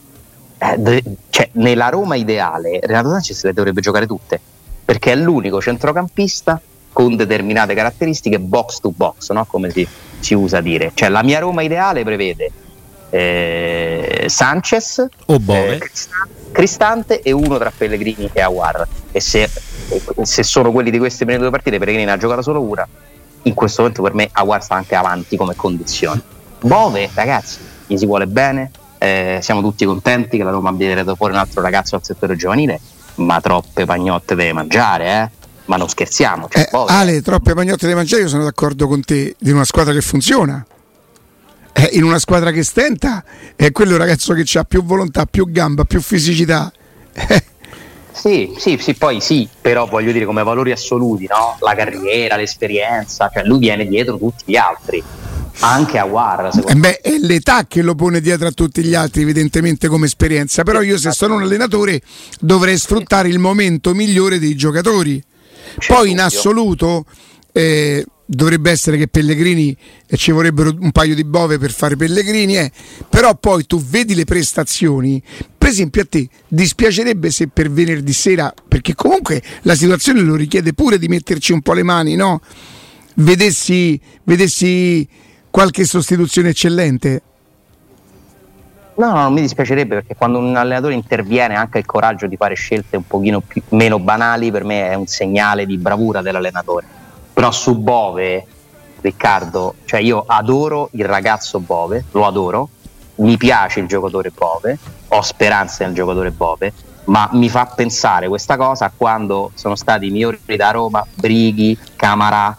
[0.58, 4.40] eh, de- cioè, nella Roma ideale, Renato Sanchez le dovrebbe giocare tutte
[4.84, 6.60] perché è l'unico centrocampista
[6.92, 9.46] con determinate caratteristiche box to box, no?
[9.46, 9.88] come si,
[10.20, 10.92] si, usa dire.
[10.94, 12.52] Cioè, la mia Roma ideale prevede
[13.10, 15.76] eh, Sanchez, o Bove.
[15.76, 15.90] Eh,
[16.52, 18.86] Cristante e uno tra Pellegrini e Aguar.
[19.14, 19.50] E se,
[20.24, 22.86] se sono quelli di queste prime due partite, Pellegrini ha giocato solo una
[23.44, 26.22] in questo momento per me Aguar sta anche avanti come condizione.
[26.62, 31.16] Bove, ragazzi, gli si vuole bene, eh, siamo tutti contenti che la Roma abbia tirato
[31.16, 32.80] fuori un altro ragazzo al settore giovanile,
[33.16, 35.40] ma troppe pagnotte deve mangiare, eh?
[35.66, 36.48] Ma non scherziamo.
[36.50, 39.94] Cioè, eh, Ale, troppe pagnotte deve mangiare, io sono d'accordo con te, di una squadra
[39.94, 40.64] che funziona.
[41.74, 43.24] Eh, in una squadra che stenta
[43.56, 46.72] è quello ragazzo che ha più volontà, più gamba, più fisicità.
[47.14, 47.44] Eh,
[48.22, 51.58] sì, sì, sì, poi sì, però voglio dire come valori assoluti, no?
[51.60, 55.04] La carriera, l'esperienza, cioè lui viene dietro tutti gli altri.
[55.64, 59.24] Anche a War, eh beh, è l'età che lo pone dietro a tutti gli altri,
[59.24, 60.62] evidentemente come esperienza.
[60.62, 62.00] Però io, se sono un allenatore,
[62.40, 65.22] dovrei sfruttare il momento migliore dei giocatori.
[65.88, 67.06] Poi in assoluto
[67.52, 69.76] eh, dovrebbe essere che Pellegrini
[70.08, 72.72] e ci vorrebbero un paio di bove per fare Pellegrini, eh.
[73.10, 75.22] però poi tu vedi le prestazioni,
[75.62, 80.74] per esempio a te dispiacerebbe se per venerdì sera, perché comunque la situazione lo richiede
[80.74, 82.42] pure di metterci un po' le mani, no?
[83.14, 85.08] Vedessi, vedessi
[85.52, 87.22] qualche sostituzione eccellente.
[88.96, 92.98] No, no, mi dispiacerebbe perché quando un allenatore interviene anche il coraggio di fare scelte
[92.98, 97.00] un pochino più, meno banali per me è un segnale di bravura dell'allenatore
[97.34, 98.46] però su Bove,
[99.02, 102.70] Riccardo, cioè io adoro il ragazzo Bove, lo adoro,
[103.22, 104.78] mi piace il giocatore Bove,
[105.10, 106.74] ho speranze nel giocatore Bove,
[107.06, 111.78] ma mi fa pensare questa cosa a quando sono stati i migliori da Roma, Brighi,
[111.96, 112.56] Camarà,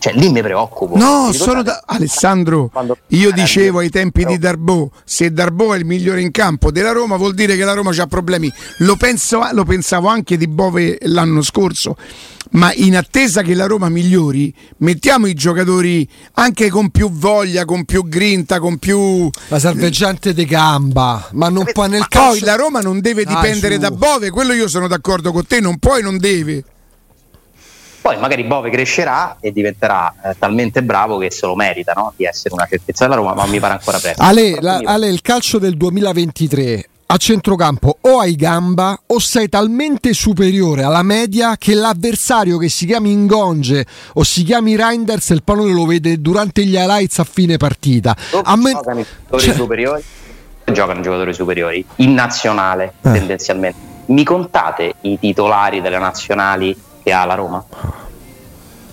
[0.00, 0.96] cioè lì mi preoccupo.
[0.96, 1.82] No, sono da...
[1.84, 2.70] Alessandro,
[3.08, 7.16] io dicevo ai tempi di Darbo, se Darbo è il migliore in campo della Roma
[7.16, 8.50] vuol dire che la Roma ha problemi.
[8.78, 11.96] Lo, penso, lo pensavo anche di Bove l'anno scorso,
[12.50, 17.84] ma in attesa che la Roma migliori, mettiamo i giocatori anche con più voglia, con
[17.84, 19.28] più grinta, con più...
[19.48, 22.38] La salveggiante di gamba, ma non può nel calcio...
[22.38, 23.80] poi la Roma non deve dipendere su.
[23.80, 26.64] da Bove, quello io sono d'accordo con te, non puoi, non deve.
[28.00, 32.14] Poi magari Bove crescerà e diventerà eh, talmente bravo che se lo merita no?
[32.16, 34.22] di essere una certezza della Roma, ma mi pare ancora presto.
[34.22, 40.12] Ale, la- Ale, il calcio del 2023 a centrocampo o hai gamba o sei talmente
[40.12, 45.72] superiore alla media che l'avversario che si chiami Ingonge o si chiami Reinders il pallone
[45.72, 48.16] lo vede durante gli highlights a fine partita.
[48.30, 50.04] Dove A me- giocano i giocatori cioè- superiori?
[50.70, 53.10] Giocano i giocatori superiori in nazionale Eh.
[53.10, 53.78] tendenzialmente.
[54.06, 57.64] Mi contate i titolari delle nazionali che ha la Roma?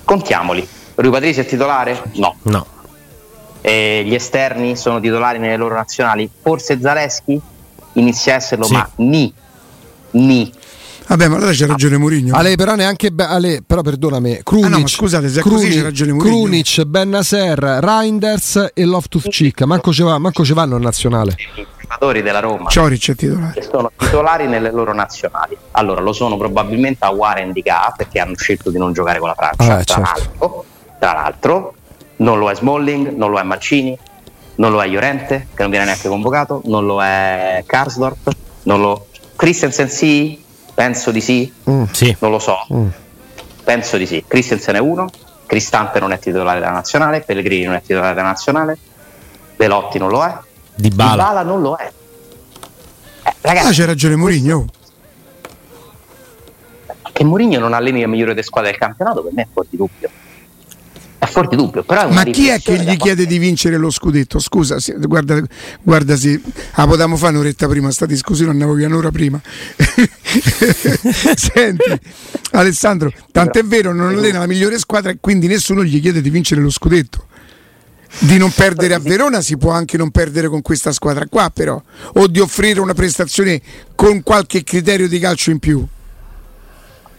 [0.03, 0.67] Contiamoli.
[0.95, 2.01] Rui Patrizi è titolare?
[2.13, 2.35] No.
[2.43, 2.65] No.
[3.61, 6.27] E gli esterni sono titolari nelle loro nazionali?
[6.41, 7.39] Forse Zaleschi
[7.99, 8.73] inizia a esserlo, Sì.
[8.73, 9.33] ma ni.
[10.11, 10.51] Ni.
[11.07, 12.35] Vabbè, ma allora c'ha ragione Mourinho.
[12.35, 15.81] Ale, però neanche be- Ale, però perdonami, Krunic, Ah, no, scusate, se è così c'è
[15.81, 16.35] ragione Mourinho.
[16.41, 21.35] Krunic, Bennaser, Reinders e Loftus Cheek, manco ce, va- manco ce vanno in nazionale.
[21.55, 23.53] I giocatori della Roma Cioric è titolare.
[23.53, 25.55] che sono titolari nelle loro nazionali.
[25.71, 29.29] Allora lo sono probabilmente a Warren di Ga perché hanno scelto di non giocare con
[29.29, 29.63] la Francia.
[29.77, 30.01] Ah, tra, certo.
[30.01, 30.65] l'altro,
[30.99, 31.73] tra l'altro,
[32.17, 33.97] non lo è Smalling, non lo è Mancini,
[34.57, 38.29] non lo è Llorente, che non viene neanche convocato, non lo è Karsdorp,
[38.63, 39.07] non lo.
[39.35, 40.43] Christensen sì?
[40.73, 41.51] Penso di sì,
[41.91, 42.15] Sì.
[42.19, 42.57] non lo so.
[42.73, 42.87] Mm.
[43.63, 44.23] Penso di sì.
[44.27, 45.09] Christensen è uno,
[45.45, 48.77] Cristante non è titolare della nazionale, Pellegrini non è titolare della nazionale,
[49.55, 50.35] Velotti non lo è,
[50.75, 51.11] Di Bala.
[51.13, 51.85] Dybala non lo è.
[51.85, 51.93] Eh,
[53.29, 54.65] Ah, ragazzi, c'è ragione Mourinho.
[57.11, 59.77] che Mourinho non alleni la migliore delle squadre del campionato per me è fuori di
[59.77, 60.09] dubbio
[61.19, 64.37] è di dubbio Ma chi è che gli chiede di vincere lo scudetto?
[64.39, 65.41] Scusa, guarda,
[65.81, 66.39] guarda se
[66.73, 69.41] ah, potevamo fare un'oretta prima, sta discussione andavo via un'ora prima.
[71.35, 71.99] Senti,
[72.51, 76.61] Alessandro, tant'è vero, non allena la migliore squadra e quindi nessuno gli chiede di vincere
[76.61, 77.25] lo scudetto.
[78.19, 81.81] Di non perdere a Verona si può anche non perdere con questa squadra qua, però,
[82.13, 83.61] o di offrire una prestazione
[83.95, 85.85] con qualche criterio di calcio in più.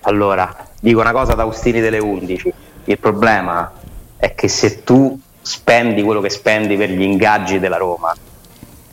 [0.03, 2.53] allora dico una cosa da Austini delle 11
[2.89, 3.71] il problema
[4.19, 8.15] è che se tu spendi quello che spendi per gli ingaggi della Roma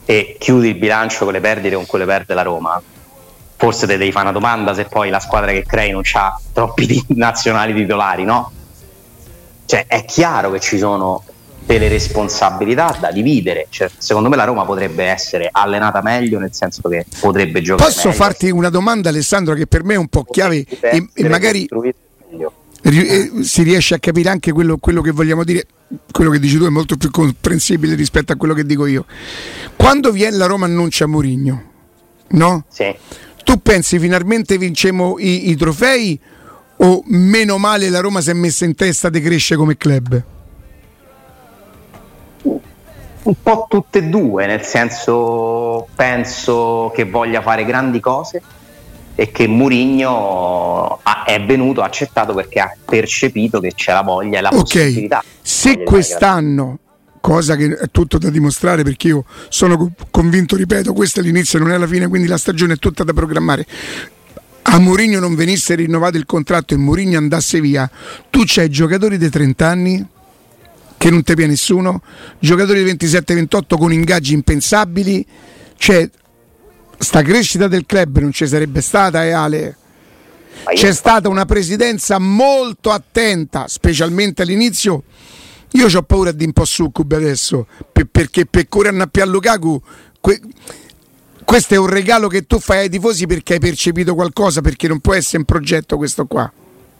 [0.05, 2.81] e chiudi il bilancio con le perdite con quelle perde la Roma
[3.57, 7.03] forse te devi fare una domanda se poi la squadra che crei non ha troppi
[7.15, 8.51] nazionali titolari no?
[9.65, 11.23] cioè è chiaro che ci sono
[11.65, 16.87] delle responsabilità da dividere cioè, secondo me la Roma potrebbe essere allenata meglio nel senso
[16.87, 18.21] che potrebbe giocare Posso meglio.
[18.21, 21.67] farti una domanda, Alessandro, che per me è un po' chiave e, e magari
[22.29, 22.53] meglio.
[22.93, 25.65] Eh, si riesce a capire anche quello, quello che vogliamo dire.
[26.11, 29.05] Quello che dici tu è molto più comprensibile rispetto a quello che dico io.
[29.75, 31.63] Quando viene la Roma annuncia Mourinho,
[32.29, 32.65] no?
[32.69, 32.95] Sì.
[33.43, 36.19] Tu pensi finalmente vincemo i, i trofei
[36.77, 40.23] o meno male la Roma si è messa in testa di cresce come club?
[43.23, 48.41] Un po' tutte e due, nel senso penso che voglia fare grandi cose
[49.15, 54.41] e che Murigno è venuto, ha accettato perché ha percepito che c'è la voglia e
[54.41, 55.23] la Ok, possibilità.
[55.41, 56.79] se quest'anno,
[57.21, 61.59] cosa che è tutto da dimostrare perché io sono co- convinto, ripeto, questo è l'inizio,
[61.59, 63.65] non è la fine, quindi la stagione è tutta da programmare.
[64.67, 67.89] A Mourinho non venisse rinnovato il contratto e Mourinho andasse via,
[68.29, 70.05] tu c'hai giocatori dei 30 anni
[70.97, 72.01] che non te pia nessuno,
[72.39, 75.25] giocatori di 27-28 con ingaggi impensabili,
[75.77, 76.09] cioè
[76.97, 79.77] sta crescita del club non ci sarebbe stata, eh, Ale?
[80.73, 85.03] C'è stata una presidenza molto attenta, specialmente all'inizio.
[85.71, 89.81] Io ho paura di un po' succube adesso, per- perché per correre a Pia Lukaku,
[90.21, 90.39] que-
[91.43, 94.99] questo è un regalo che tu fai ai tifosi perché hai percepito qualcosa, perché non
[94.99, 96.51] può essere un progetto questo qua.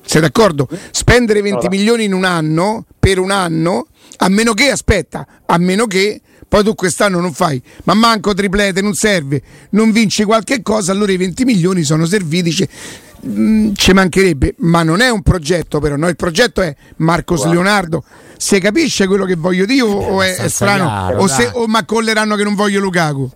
[0.05, 0.67] Sei d'accordo?
[0.91, 5.87] Spendere 20 milioni in un anno, per un anno, a meno che, aspetta, a meno
[5.87, 10.91] che poi tu quest'anno non fai, ma manco triplete, non serve, non vinci qualche cosa,
[10.91, 12.67] allora i 20 milioni sono serviti, ci,
[13.27, 16.07] mm, ci mancherebbe, ma non è un progetto però, no?
[16.07, 17.53] il progetto è Marcos Guarda.
[17.55, 18.03] Leonardo,
[18.37, 21.67] se capisce quello che voglio dire o, o è, è strano, chiaro, o, se, o
[21.67, 23.29] mi accolleranno che non voglio Lukaku.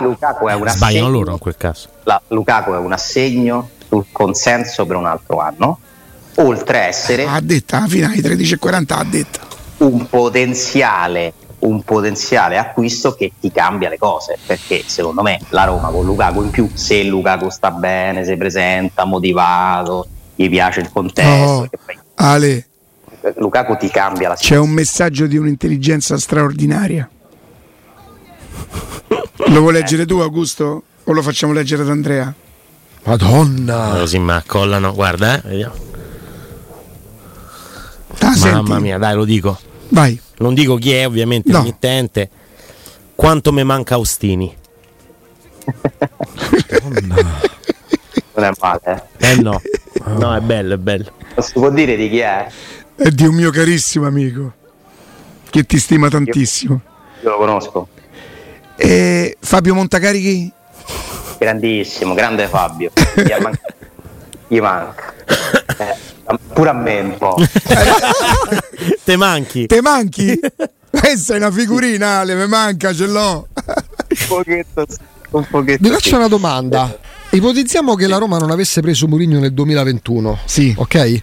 [0.00, 1.88] Lukaku è un sbagliano assegno, loro in quel caso.
[2.04, 5.78] la- Lukaku è un assegno sul consenso per un altro anno,
[6.36, 9.38] oltre a essere Ha detto alla fine ai 13.40 ha detto.
[9.78, 11.32] un potenziale,
[11.62, 16.42] un potenziale acquisto che ti cambia le cose perché secondo me la Roma con Lukaku
[16.42, 21.98] in più se Lukaku sta bene, si presenta motivato gli piace il contesto che poi
[22.14, 22.66] Ale,
[23.36, 27.08] Lukaku ti cambia la c'è un messaggio di un'intelligenza straordinaria.
[29.46, 30.82] Lo vuoi leggere tu, Augusto?
[31.04, 32.32] O lo facciamo leggere ad Andrea?
[33.04, 33.96] Madonna.
[33.98, 35.74] Così mi accollano, guarda, eh, vediamo.
[38.20, 38.50] Ah, senti.
[38.54, 39.58] Mamma mia, dai, lo dico.
[39.88, 40.20] Vai.
[40.42, 41.58] Non dico chi è, ovviamente, No.
[41.58, 42.28] l'emittente.
[43.14, 44.52] Quanto mi manca Austini?
[48.34, 48.80] Non è male.
[49.18, 49.30] eh.
[49.30, 49.60] Eh no.
[50.04, 51.12] No, è bello, è bello.
[51.36, 52.46] Non si può dire di chi è?
[52.96, 54.52] È di un mio carissimo amico
[55.48, 56.80] che ti stima tantissimo.
[57.22, 57.88] Io lo conosco.
[58.76, 60.52] E Fabio Montacarichi?
[61.38, 62.90] Grandissimo, grande Fabio.
[63.14, 63.58] Gli man-
[64.48, 65.14] Gli manca.
[65.78, 65.96] Eh,
[66.52, 67.36] pure a me un po'.
[69.04, 69.66] Te manchi.
[69.66, 70.38] Te manchi?
[70.90, 73.48] Questa è una figurina, Ale, mi manca, ce l'ho.
[73.54, 74.86] Un pochetto,
[75.30, 76.98] un pochetto Vi faccio una domanda.
[77.30, 80.38] Ipotizziamo che la Roma non avesse preso Mourinho nel 2021.
[80.44, 80.74] Sì.
[80.76, 81.22] Ok?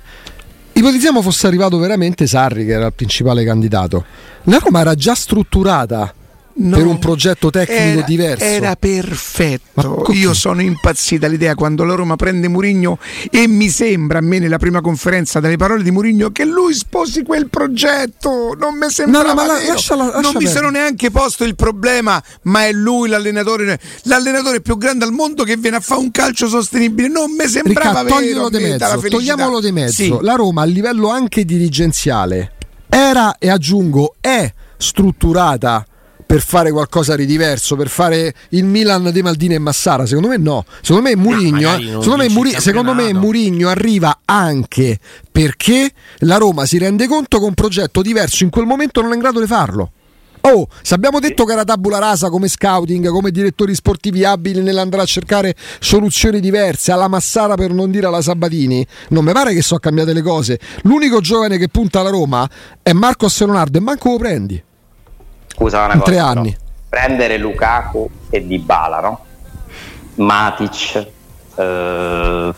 [0.74, 4.06] Ipotizziamo fosse arrivato veramente Sarri, che era il principale candidato.
[4.44, 6.14] La Roma era già strutturata
[6.62, 6.76] No.
[6.76, 8.44] per un progetto tecnico Era- diverso.
[8.44, 10.04] Era perfetto.
[10.08, 13.00] Ma Io sono impazzita all'idea quando la Roma prende Murigno
[13.32, 17.24] e mi sembra a me nella prima conferenza dalle parole di Murigno che lui sposi
[17.24, 18.56] quel progetto.
[18.60, 19.72] Non mi sembrava No, no, ma la- vero.
[19.74, 24.78] lasciala- lascia Non mi sono neanche posto il problema, ma è lui l'allenatore, l'allenatore più
[24.78, 27.08] grande al mondo che viene a fare un calcio sostenibile.
[27.08, 28.50] Non mi sembrava Ricca, vero.
[28.50, 29.94] di mezzo, togliamolo di mezzo.
[30.04, 30.18] Sì.
[30.22, 32.54] La Roma a livello anche dirigenziale
[32.90, 35.86] era e aggiungo è strutturata
[36.30, 40.06] per fare qualcosa di diverso, per fare il Milan di Maldini e Massara?
[40.06, 40.64] Secondo me no.
[40.80, 43.14] Secondo me Murigno, magari non secondo me, Muri- secondo me.
[43.14, 45.00] Murigno arriva anche
[45.32, 49.16] perché la Roma si rende conto che un progetto diverso in quel momento non è
[49.16, 49.92] in grado di farlo.
[50.42, 55.02] Oh, se abbiamo detto che era tabula rasa come scouting, come direttori sportivi abili nell'andare
[55.02, 59.64] a cercare soluzioni diverse, alla Massara per non dire alla Sabatini, non mi pare che
[59.64, 60.60] so cambiate le cose.
[60.84, 62.48] L'unico giovane che punta alla Roma
[62.84, 64.64] è Marco Leonardo e manco lo prendi.
[65.60, 66.12] Scusa una In cosa.
[66.12, 66.58] tre anni.
[66.88, 69.20] Prendere Lukaku e Dybala, no?
[70.16, 71.08] Matic,
[71.56, 72.54] eh,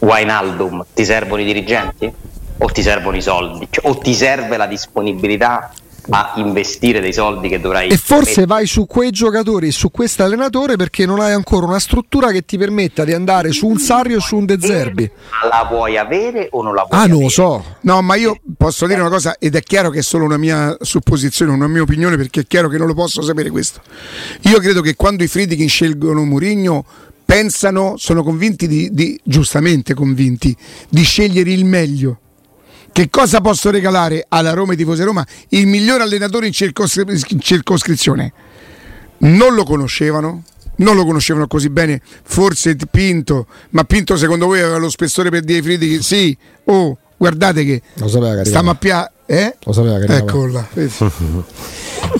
[0.00, 2.12] Wijnaldum, ti servono i dirigenti?
[2.58, 3.68] O ti servono i soldi?
[3.70, 5.70] Cioè, o ti serve la disponibilità
[6.08, 8.46] a investire dei soldi che dovrai E forse mettere?
[8.46, 12.44] vai su quei giocatori e su questo allenatore perché non hai ancora una struttura che
[12.44, 15.10] ti permetta di andare su un Sarri o su un De Zerbi.
[15.42, 17.30] Ma la vuoi avere o non la vuoi Ah, non lo avere?
[17.30, 17.64] so.
[17.82, 20.76] No, ma io posso dire una cosa ed è chiaro che è solo una mia
[20.80, 23.80] supposizione, una mia opinione perché è chiaro che non lo posso sapere questo.
[24.42, 26.84] Io credo che quando i Friedkin scelgono Mourinho
[27.24, 30.56] pensano, sono convinti di, di- giustamente convinti,
[30.88, 32.18] di scegliere il meglio.
[32.96, 35.22] Che cosa posso regalare alla Roma e tifosi Roma?
[35.50, 38.32] Il miglior allenatore in, circoscri- in circoscrizione.
[39.18, 40.44] Non lo conoscevano,
[40.76, 45.42] non lo conoscevano così bene, forse Pinto, ma Pinto secondo voi aveva lo spessore per
[45.42, 46.00] dire ai Friedkin?
[46.00, 46.34] Sì,
[46.64, 49.02] oh, guardate che Lo sapeva che Stiamo arrivava.
[49.02, 49.56] a pia- eh?
[49.62, 50.16] Lo sapeva che.
[50.16, 50.90] Ecco vedi.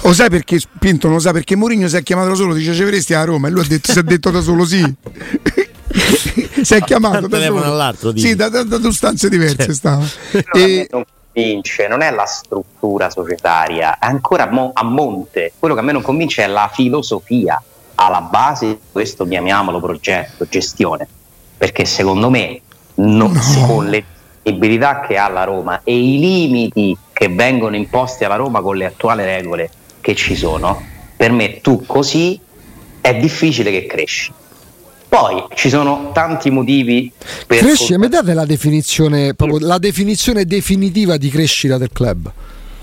[0.03, 2.75] Lo sai perché Pinto non lo sa perché Mourinho si è chiamato da solo, dice
[2.75, 4.95] ci verresti a Roma e lui ha detto, si è detto da solo sì.
[6.63, 8.17] si è chiamato da all'altro.
[8.17, 10.05] Sì, da, da- da due stanze diverse stava.
[10.31, 14.85] Però a me E, non convince, non è la struttura societaria, è ancora mo- a
[14.85, 15.53] monte.
[15.59, 17.63] Quello che a me non convince è la filosofia
[17.97, 21.07] alla base di questo, chiamiamolo progetto, gestione.
[21.57, 22.61] Perché secondo me,
[22.97, 24.05] non- con le
[24.43, 28.85] disponibilità che ha la Roma e i limiti che vengono imposti alla Roma con le
[28.87, 29.71] attuali regole
[30.01, 30.81] che ci sono,
[31.17, 32.39] per me tu così
[33.01, 34.33] è difficile che cresci.
[35.09, 37.11] Poi ci sono tanti motivi
[37.47, 42.33] per Cresci, mi date la definizione, proprio la definizione definitiva di crescita del club?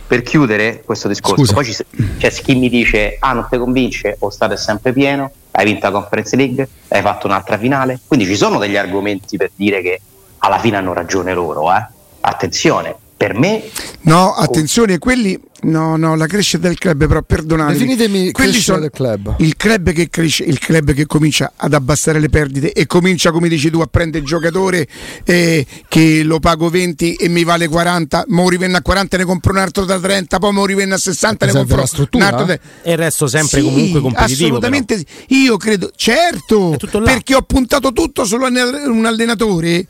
[0.06, 1.54] per chiudere questo discorso, Scusa.
[1.54, 4.18] poi c'è chi mi dice: Ah, non ti convince?
[4.20, 8.00] O state sempre pieno, hai vinto la Conference League, hai fatto un'altra finale.
[8.06, 10.02] Quindi ci sono degli argomenti per dire che
[10.40, 11.74] alla fine hanno ragione loro.
[11.74, 11.84] Eh?
[12.22, 13.64] Attenzione, per me,
[14.02, 17.78] no, attenzione, quelli no, no, la crescita del club, però perdonatemi.
[17.78, 19.36] Definitemi crescita del club.
[19.40, 23.48] Il club che cresce, il club che comincia ad abbassare le perdite e comincia, come
[23.50, 24.88] dici tu, a prendere il giocatore
[25.26, 29.26] eh, che lo pago 20 e mi vale 40, mo rivenne a 40 e ne
[29.26, 31.88] compro un altro da 30, poi mo rivenne a 60 e ne Serve compro la
[31.88, 32.26] struttura?
[32.26, 32.54] un altro da...
[32.84, 34.46] E il resto sempre Sì, comunque competitivo.
[34.46, 35.06] Assolutamente sì.
[35.44, 39.86] Io credo, certo, perché ho puntato tutto su un allenatore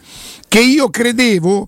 [0.48, 1.68] che io credevo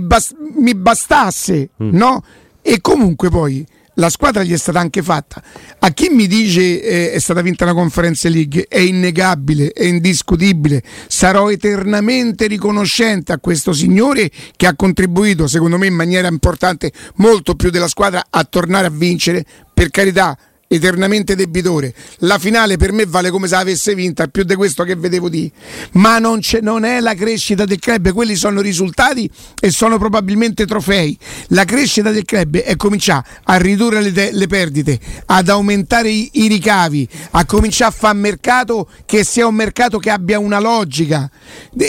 [0.00, 1.90] bas- mi bastasse, Mm.
[1.96, 2.22] no?
[2.66, 5.42] E comunque poi la squadra gli è stata anche fatta.
[5.80, 10.82] A chi mi dice eh, è stata vinta la Conference League è innegabile, è indiscutibile.
[11.06, 17.54] Sarò eternamente riconoscente a questo signore che ha contribuito, secondo me, in maniera importante, molto
[17.54, 19.44] più della squadra a tornare a vincere.
[19.74, 20.36] Per carità,
[20.74, 21.94] eternamente debitore.
[22.18, 25.50] La finale per me vale come se avesse vinta, più di questo che vedevo di.
[25.92, 31.16] Ma non, non, è la crescita del club, quelli sono risultati e sono probabilmente trofei.
[31.48, 36.48] La crescita del club è cominciare a ridurre le, le perdite, ad aumentare i, i
[36.48, 41.30] ricavi, a cominciare a fare mercato che sia un mercato che abbia una logica.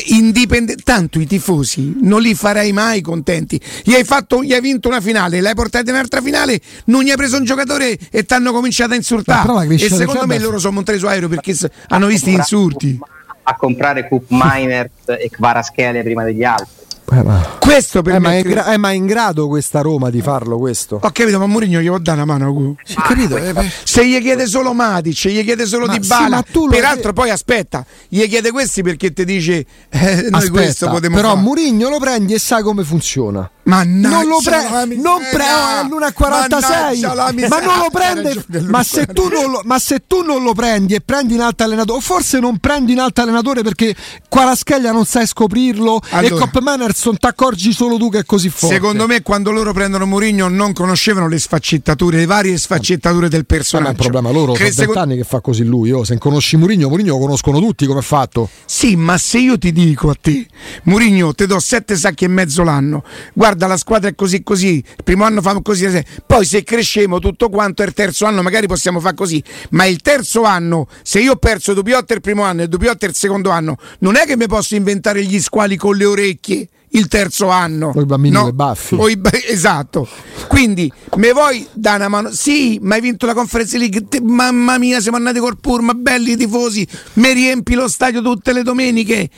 [0.08, 0.84] Indipendente.
[0.84, 3.60] Tanto i tifosi non li farei mai contenti.
[3.84, 7.10] Gli hai, fatto, gli hai vinto una finale, l'hai portata in un'altra finale, non gli
[7.10, 9.74] hai preso un giocatore e ti hanno cominciato a insultare.
[9.74, 11.56] E secondo me loro sono montati su aereo perché
[11.90, 13.00] hanno visto gli insulti.
[13.44, 16.85] A comprare Coop Miners e Kvaraschele prima degli altri.
[17.12, 17.58] Eh, ma...
[17.60, 20.22] Questo per eh, me ma, è gra- eh, ma è in grado questa Roma di
[20.22, 21.00] farlo questo?
[21.02, 22.76] Ho capito, ma Mourinho gli può dare una mano.
[22.84, 23.38] Sì, capito?
[23.38, 23.54] Eh,
[23.84, 27.86] se gli chiede solo Matic, gli chiede solo ma Di Bala, sì, peraltro poi aspetta,
[28.08, 31.42] gli chiede questi perché ti dice eh, noi aspetta, questo potremmo Però fare.
[31.42, 33.50] Mourinho lo prendi e sa come funziona.
[33.64, 38.46] Mannaggia non lo prende, non pre- all'1,46 ma non lo prende.
[38.68, 42.02] Ma se, lo, ma se, tu non lo prendi e prendi in alto allenatore, o
[42.02, 43.96] forse non prendi in alto allenatore perché
[44.30, 46.60] Quarascheglia non sai scoprirlo allora, e Cop
[46.96, 48.76] Mannerson ti accorgi solo tu che è così forte.
[48.76, 53.90] Secondo me, quando loro prendono Mourinho, non conoscevano le sfaccettature, le varie sfaccettature del personaggio.
[53.90, 54.56] Ma è un problema loro.
[54.56, 55.00] Sono secondo...
[55.02, 55.92] anni che fa così lui.
[55.92, 58.50] Oh, se conosci Mourinho, Mourinho lo conoscono tutti come è fatto.
[58.66, 60.48] Sì, ma se io ti dico a te,
[60.84, 63.04] Mourinho, ti do sette sacchi e mezzo l'anno.
[63.34, 65.88] Guarda guarda la squadra è così così, il primo anno fa così,
[66.26, 70.44] poi se crescemo tutto quanto il terzo anno magari possiamo fare così, ma il terzo
[70.44, 74.16] anno, se io ho perso Dubiotta il primo anno e Dubiotta il secondo anno, non
[74.16, 77.92] è che mi posso inventare gli squali con le orecchie il terzo anno.
[77.94, 78.96] O i bambini no, con baffi.
[78.96, 80.08] I, esatto.
[80.48, 82.32] Quindi, me vuoi dare una mano?
[82.32, 84.08] Sì, ma hai vinto la Conference League.
[84.08, 86.88] Te, mamma mia, siamo andati col Purma, belli tifosi.
[87.14, 89.30] Mi riempi lo stadio tutte le domeniche.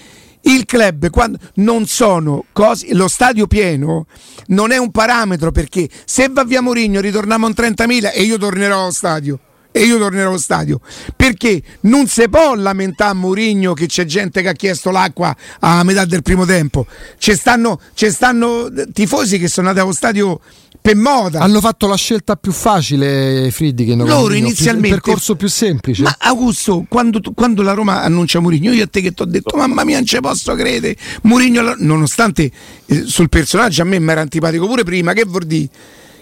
[0.42, 4.06] Il club, quando non sono cose, lo stadio pieno
[4.48, 8.84] non è un parametro perché se va via Mourinho ritorniamo a 30.000 e io tornerò
[8.84, 9.40] allo stadio
[9.78, 10.80] e io tornerò allo stadio
[11.16, 15.84] perché non si può lamentare a Mourinho che c'è gente che ha chiesto l'acqua a
[15.84, 16.86] metà del primo tempo
[17.18, 20.40] ci stanno, stanno tifosi che sono andati allo stadio
[20.88, 21.40] per moda.
[21.42, 24.88] Hanno fatto la scelta più facile, Friddi, che non Loro inizialmente.
[24.88, 26.04] Il percorso più semplice.
[26.04, 29.58] Ma Augusto, quando, quando la Roma annuncia Mourinho, io a te che ti ho detto,
[29.58, 30.96] mamma mia, non ci posso credere.
[31.24, 32.50] Mourinho, nonostante
[32.86, 35.70] eh, sul personaggio a me mi era antipatico pure prima, che vuol dire?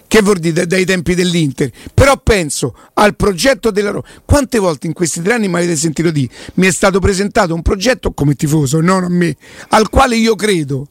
[0.06, 1.70] Che vuol dire dai tempi dell'Inter.
[1.92, 4.04] Però penso al progetto della Roma.
[4.24, 6.32] Quante volte in questi tre anni mi avete sentito dire?
[6.54, 9.36] Mi è stato presentato un progetto come tifoso, non a me,
[9.68, 10.88] al quale io credo.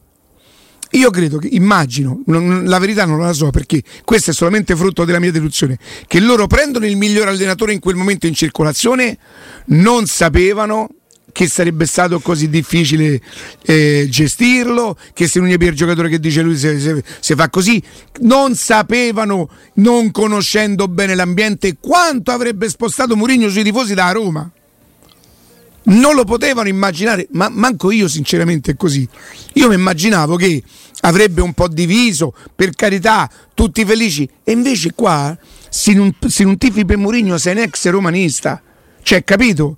[0.91, 5.03] Io credo che, immagino, non, la verità non la so perché questo è solamente frutto
[5.03, 9.18] della mia deduzione, che loro prendono il miglior allenatore in quel momento in circolazione,
[9.68, 10.88] non sapevano
[11.36, 13.19] che sarebbe stato così difficile
[13.65, 17.49] eh, gestirlo, che se non è il giocatore che dice lui se, se, se, fa
[17.49, 17.83] così,
[18.21, 24.49] non sapevano, non conoscendo bene l'ambiente, quanto avrebbe spostato Mourinho sui tifosi da Roma
[25.88, 29.05] non lo potevano immaginare, ma manco io sinceramente è così.
[29.55, 30.63] Io mi immaginavo che
[31.01, 35.38] avrebbe un po' diviso, per carità, tutti felici, e invece qua,
[35.69, 38.61] se non, se non tifi per Mourinho sei un ex romanista,
[39.03, 39.75] cioè capito?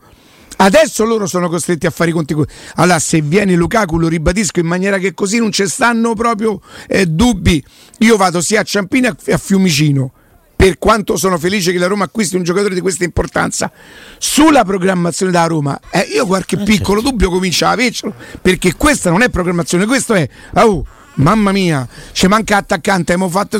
[0.58, 2.36] Adesso loro sono costretti a fare i conti.
[2.76, 7.06] Allora, se viene Lukaku, lo ribadisco in maniera che così non ci stanno proprio eh,
[7.06, 7.64] dubbi.
[8.00, 10.12] Io vado sia a Ciampino che a Fiumicino
[10.58, 13.72] per quanto sono felice che la Roma acquisti un giocatore di questa importanza
[14.18, 17.12] sulla programmazione da Roma eh, io qualche eh, piccolo certo.
[17.12, 20.84] dubbio comincio a avercelo perché questa non è programmazione questo è oh,
[21.16, 23.60] mamma mia ci manca attaccante abbiamo fatto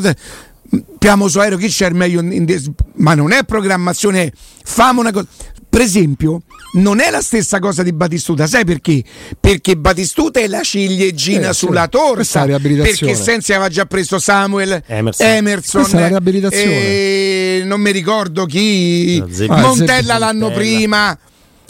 [0.98, 4.32] piamo su aereo chi c'è il meglio in, in, ma non è programmazione
[4.64, 5.28] famo una cosa
[5.68, 6.42] per esempio,
[6.74, 9.02] non è la stessa cosa di Batistuta, sai perché?
[9.38, 11.90] Perché Batistuta è la ciliegina eh, sulla sì.
[11.90, 12.46] torta.
[12.46, 16.64] Perché Sensi aveva già preso Samuel Emerson, Emerson Questa è la riabilitazione.
[16.64, 21.18] E non mi ricordo chi, no, Montella l'anno prima.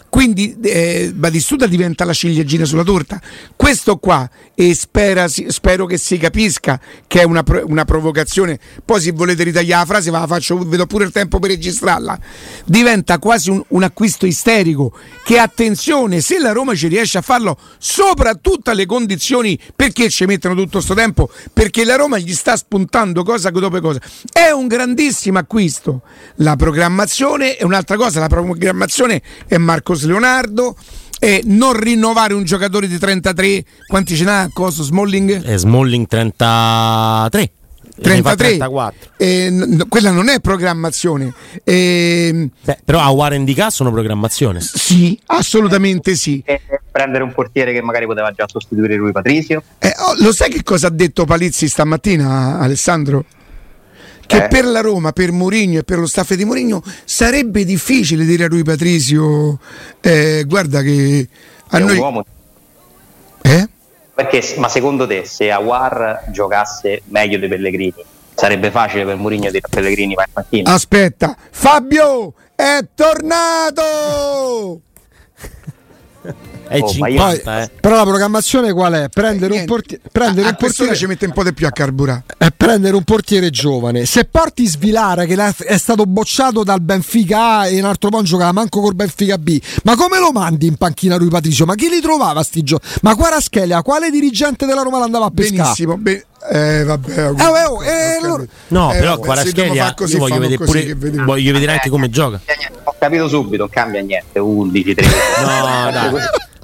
[0.08, 3.20] Quindi eh, Batistuta diventa la ciliegina sulla torta.
[3.54, 9.12] Questo qua, e spera, spero che si capisca che è una, una, provocazione, poi se
[9.12, 12.18] volete ritagliare la frase, la faccio, vedo pure il tempo per registrarla,
[12.64, 14.92] diventa quasi un, un acquisto isterico,
[15.24, 20.54] che attenzione, se la Roma ci riesce a farlo, soprattutto alle condizioni, perché ci mettono
[20.54, 21.30] tutto questo tempo?
[21.52, 24.00] Perché la Roma gli sta spuntando cosa dopo cosa.
[24.32, 26.02] È un grandissimo acquisto.
[26.36, 30.76] La programmazione è un'altra cosa, la programmazione è Marco Leonardo
[31.18, 35.44] e non rinnovare un giocatore di 33 quanti ce n'ha cosa Smalling?
[35.44, 37.52] Eh, Smalling 33
[38.00, 38.58] 33
[39.16, 41.32] eh, n- quella non è programmazione.
[41.64, 44.60] Eh, Beh, però a Warren di K sono programmazione.
[44.60, 46.40] Sì assolutamente sì.
[46.44, 50.50] E prendere un portiere che magari poteva già sostituire lui Patrizio eh, oh, lo sai
[50.50, 53.24] che cosa ha detto Palizzi stamattina Alessandro?
[54.28, 54.48] Che Eh.
[54.48, 58.46] per la Roma, per Mourinho e per lo staff di Mourinho sarebbe difficile dire a
[58.48, 59.58] lui Patrizio
[60.02, 61.26] eh, guarda che
[61.70, 62.24] a È un noi uomo.
[63.42, 63.68] eh?
[64.14, 67.94] Perché, ma secondo te, se Awar giocasse meglio dei Pellegrini,
[68.34, 70.72] sarebbe facile per Mourinho dire a Pellegrini vai in panchina?
[70.74, 74.82] Aspetta, Fabio è tornato!
[76.68, 77.70] È Oh, ma io- 50, eh.
[77.80, 79.08] Però la programmazione qual è?
[79.08, 79.72] Prendere un, Niente.
[79.72, 82.24] portiere, prendere a, un a portiere ci mette un po' di più a carburare.
[82.36, 84.04] è prendere un portiere giovane.
[84.04, 88.52] Se porti Svilara che è stato bocciato dal Benfica A e un altro po' giocava
[88.52, 91.64] manco col Benfica B, ma come lo mandi in panchina lui Patricio?
[91.64, 92.86] Ma chi li trovava sti giochi?
[93.00, 95.56] Ma Quaraschelia, quale dirigente della Roma l'andava a pescare?
[95.62, 98.46] Benissimo, be- eh, vabbè, Eh, oh, oh, eh, capito.
[98.68, 102.40] No, Eh, però così, io voglio vedere pure voglio vedere anche come gioca.
[102.98, 105.14] Capito subito, non cambia niente, 11, 13.
[105.40, 106.12] No, dai.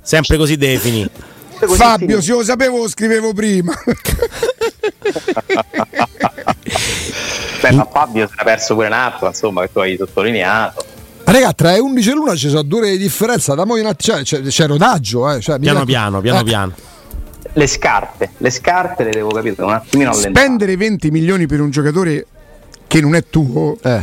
[0.02, 1.10] Sempre così devi finire.
[1.60, 2.20] Così Fabio, finito.
[2.22, 3.72] se lo sapevo lo scrivevo prima.
[7.60, 10.84] Beh, ma Fabio si era perso pure un altro, insomma, che tu hai sottolineato.
[11.24, 13.54] Raga, tra le 11 e l'una ci sono due ore di differenza.
[13.54, 15.40] Da mo in att- cioè, c'è, c'è rodaggio, eh.
[15.40, 16.72] Cioè, Piano piano, piano eh, piano.
[17.56, 20.34] Le scarpe, le scarpe le devo capire un attimino allentare.
[20.34, 22.26] Spendere 20 milioni per un giocatore
[22.86, 24.02] che non è tuo, eh.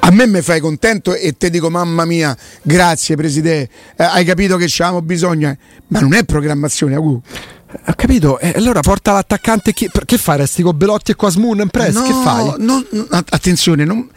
[0.00, 4.56] A me mi fai contento e ti dico mamma mia, grazie presidente, eh, hai capito
[4.56, 5.56] che c'avevamo bisogno,
[5.88, 7.20] ma non è programmazione, Agu.
[7.86, 9.72] Ho capito, e allora porta l'attaccante.
[9.72, 10.38] Che, che fai?
[10.38, 11.94] Resti con Belotti e Quasmoon in press?
[11.94, 12.54] No, che fai?
[12.58, 14.08] no, no, attenzione, non...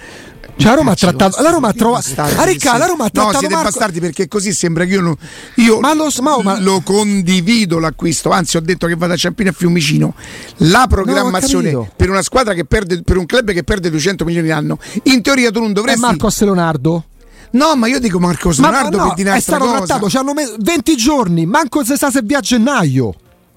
[0.56, 1.42] Cioè, la Roma ha trattato.
[1.42, 2.08] La Roma ha trovato.
[2.16, 5.02] Ah, Ricca, la Roma ha No, trattato siete Marco- bastardi perché così sembra che io
[5.02, 5.16] non.
[5.56, 9.50] Io Ma lo- ma- ma- lo condivido l'acquisto, anzi ho detto che vado a Ciampino
[9.50, 10.14] e Fiumicino.
[10.58, 11.92] La programmazione capito.
[11.96, 15.52] per una squadra che perde, per un club che perde 200 milioni l'anno, in teoria
[15.52, 16.00] tu non È dovresti.
[16.02, 17.04] Marcos Leonardo.
[17.52, 19.78] No, ma io dico Marcos Ma, Leonardo ma no, per dire è stato cosa.
[19.78, 20.10] trattato.
[20.10, 21.46] Ci hanno messo 20 giorni.
[21.46, 23.14] Manco se sa se via a gennaio.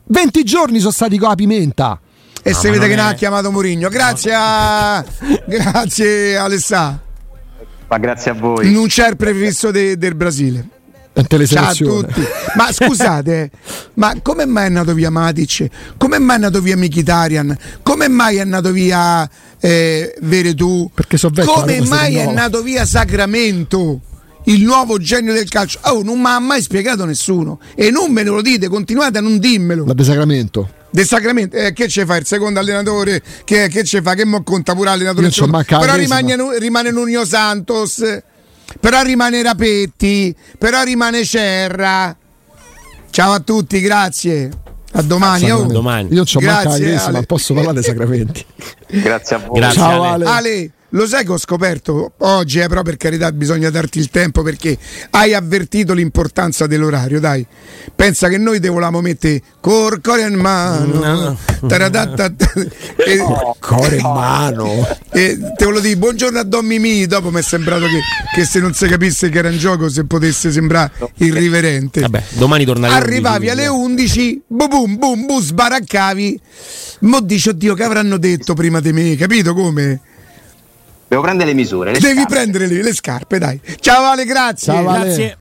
[0.09, 2.01] 20 giorni sono stati con la pimenta.
[2.47, 3.89] E No, si ma vede che ne è- ha chiamato Mourinho.
[3.89, 5.05] Grazie a...
[5.47, 7.01] Grazie Alessà.
[7.89, 8.71] Ma grazie a voi.
[8.73, 10.69] Non c'è il prefisso de- del Brasile.
[11.47, 12.23] Ciao a tutti.
[12.57, 13.51] Ma scusate,
[13.95, 15.67] ma come mai è andato via Matic?
[15.97, 17.57] Come mai è andato via Mkhitaryan?
[17.83, 19.29] Come mai è andato via
[19.59, 20.91] eh, Veretù?
[20.93, 24.01] Perché so vecchio, Come mai è andato via Sacramento?
[24.45, 25.79] Il nuovo genio del calcio.
[25.85, 27.61] Oh, non mi ha mai spiegato nessuno.
[27.75, 29.85] E non me lo dite, continuate a non dimmelo.
[29.87, 30.69] La de Sacramento.
[30.97, 33.23] Del Sacramento, eh, che ce fa il secondo allenatore?
[33.45, 34.15] Che, che ce fa?
[34.15, 35.27] Che mo conta pure allenatore?
[35.27, 38.03] Io Però rimane, rimane Nuno Santos,
[38.81, 42.17] però rimane Rapetti, però rimane Cerra.
[43.11, 44.49] Ciao a tutti, grazie.
[44.93, 45.43] A domani.
[45.45, 45.49] oh.
[45.49, 45.73] Sacramento.
[45.75, 46.09] domani.
[46.09, 47.13] Io non c'ho manca la Grazie, crisi, Ale.
[47.13, 48.47] ma posso parlare dei Sacramenti.
[48.89, 49.59] Grazie a voi.
[49.61, 49.79] Grazie.
[49.79, 50.25] Ciao Ale.
[50.25, 50.71] Ale.
[50.97, 54.79] Lo sai che ho scoperto oggi, eh, però per carità bisogna darti il tempo perché
[55.11, 57.47] hai avvertito l'importanza dell'orario, dai.
[57.95, 61.37] Pensa che noi volevamo mettere cor cuore in mano.
[61.67, 62.33] Taradatta-
[62.97, 63.19] e,
[63.61, 64.87] Cuore in mano.
[65.13, 68.01] e te volevo dire buongiorno a Don Mimì, dopo mi è sembrato che,
[68.35, 72.01] che se non si capisse che era in gioco se potesse sembrare irriverente.
[72.01, 74.03] Vabbè, domani torna alle Arrivavi 11, alle quindi.
[74.03, 76.41] 11, boom boom boom, boom sbaraccavi.
[77.01, 80.01] Mo dici oddio che avranno detto prima di me, capito come?
[81.09, 81.93] Devo prendere le misure.
[81.93, 82.35] le Devi scarpe.
[82.35, 83.61] prendere le, le scarpe, dai.
[83.81, 84.73] Ciao Ale, grazie.
[84.73, 85.05] Ciao, Ale.
[85.05, 85.35] Grazie.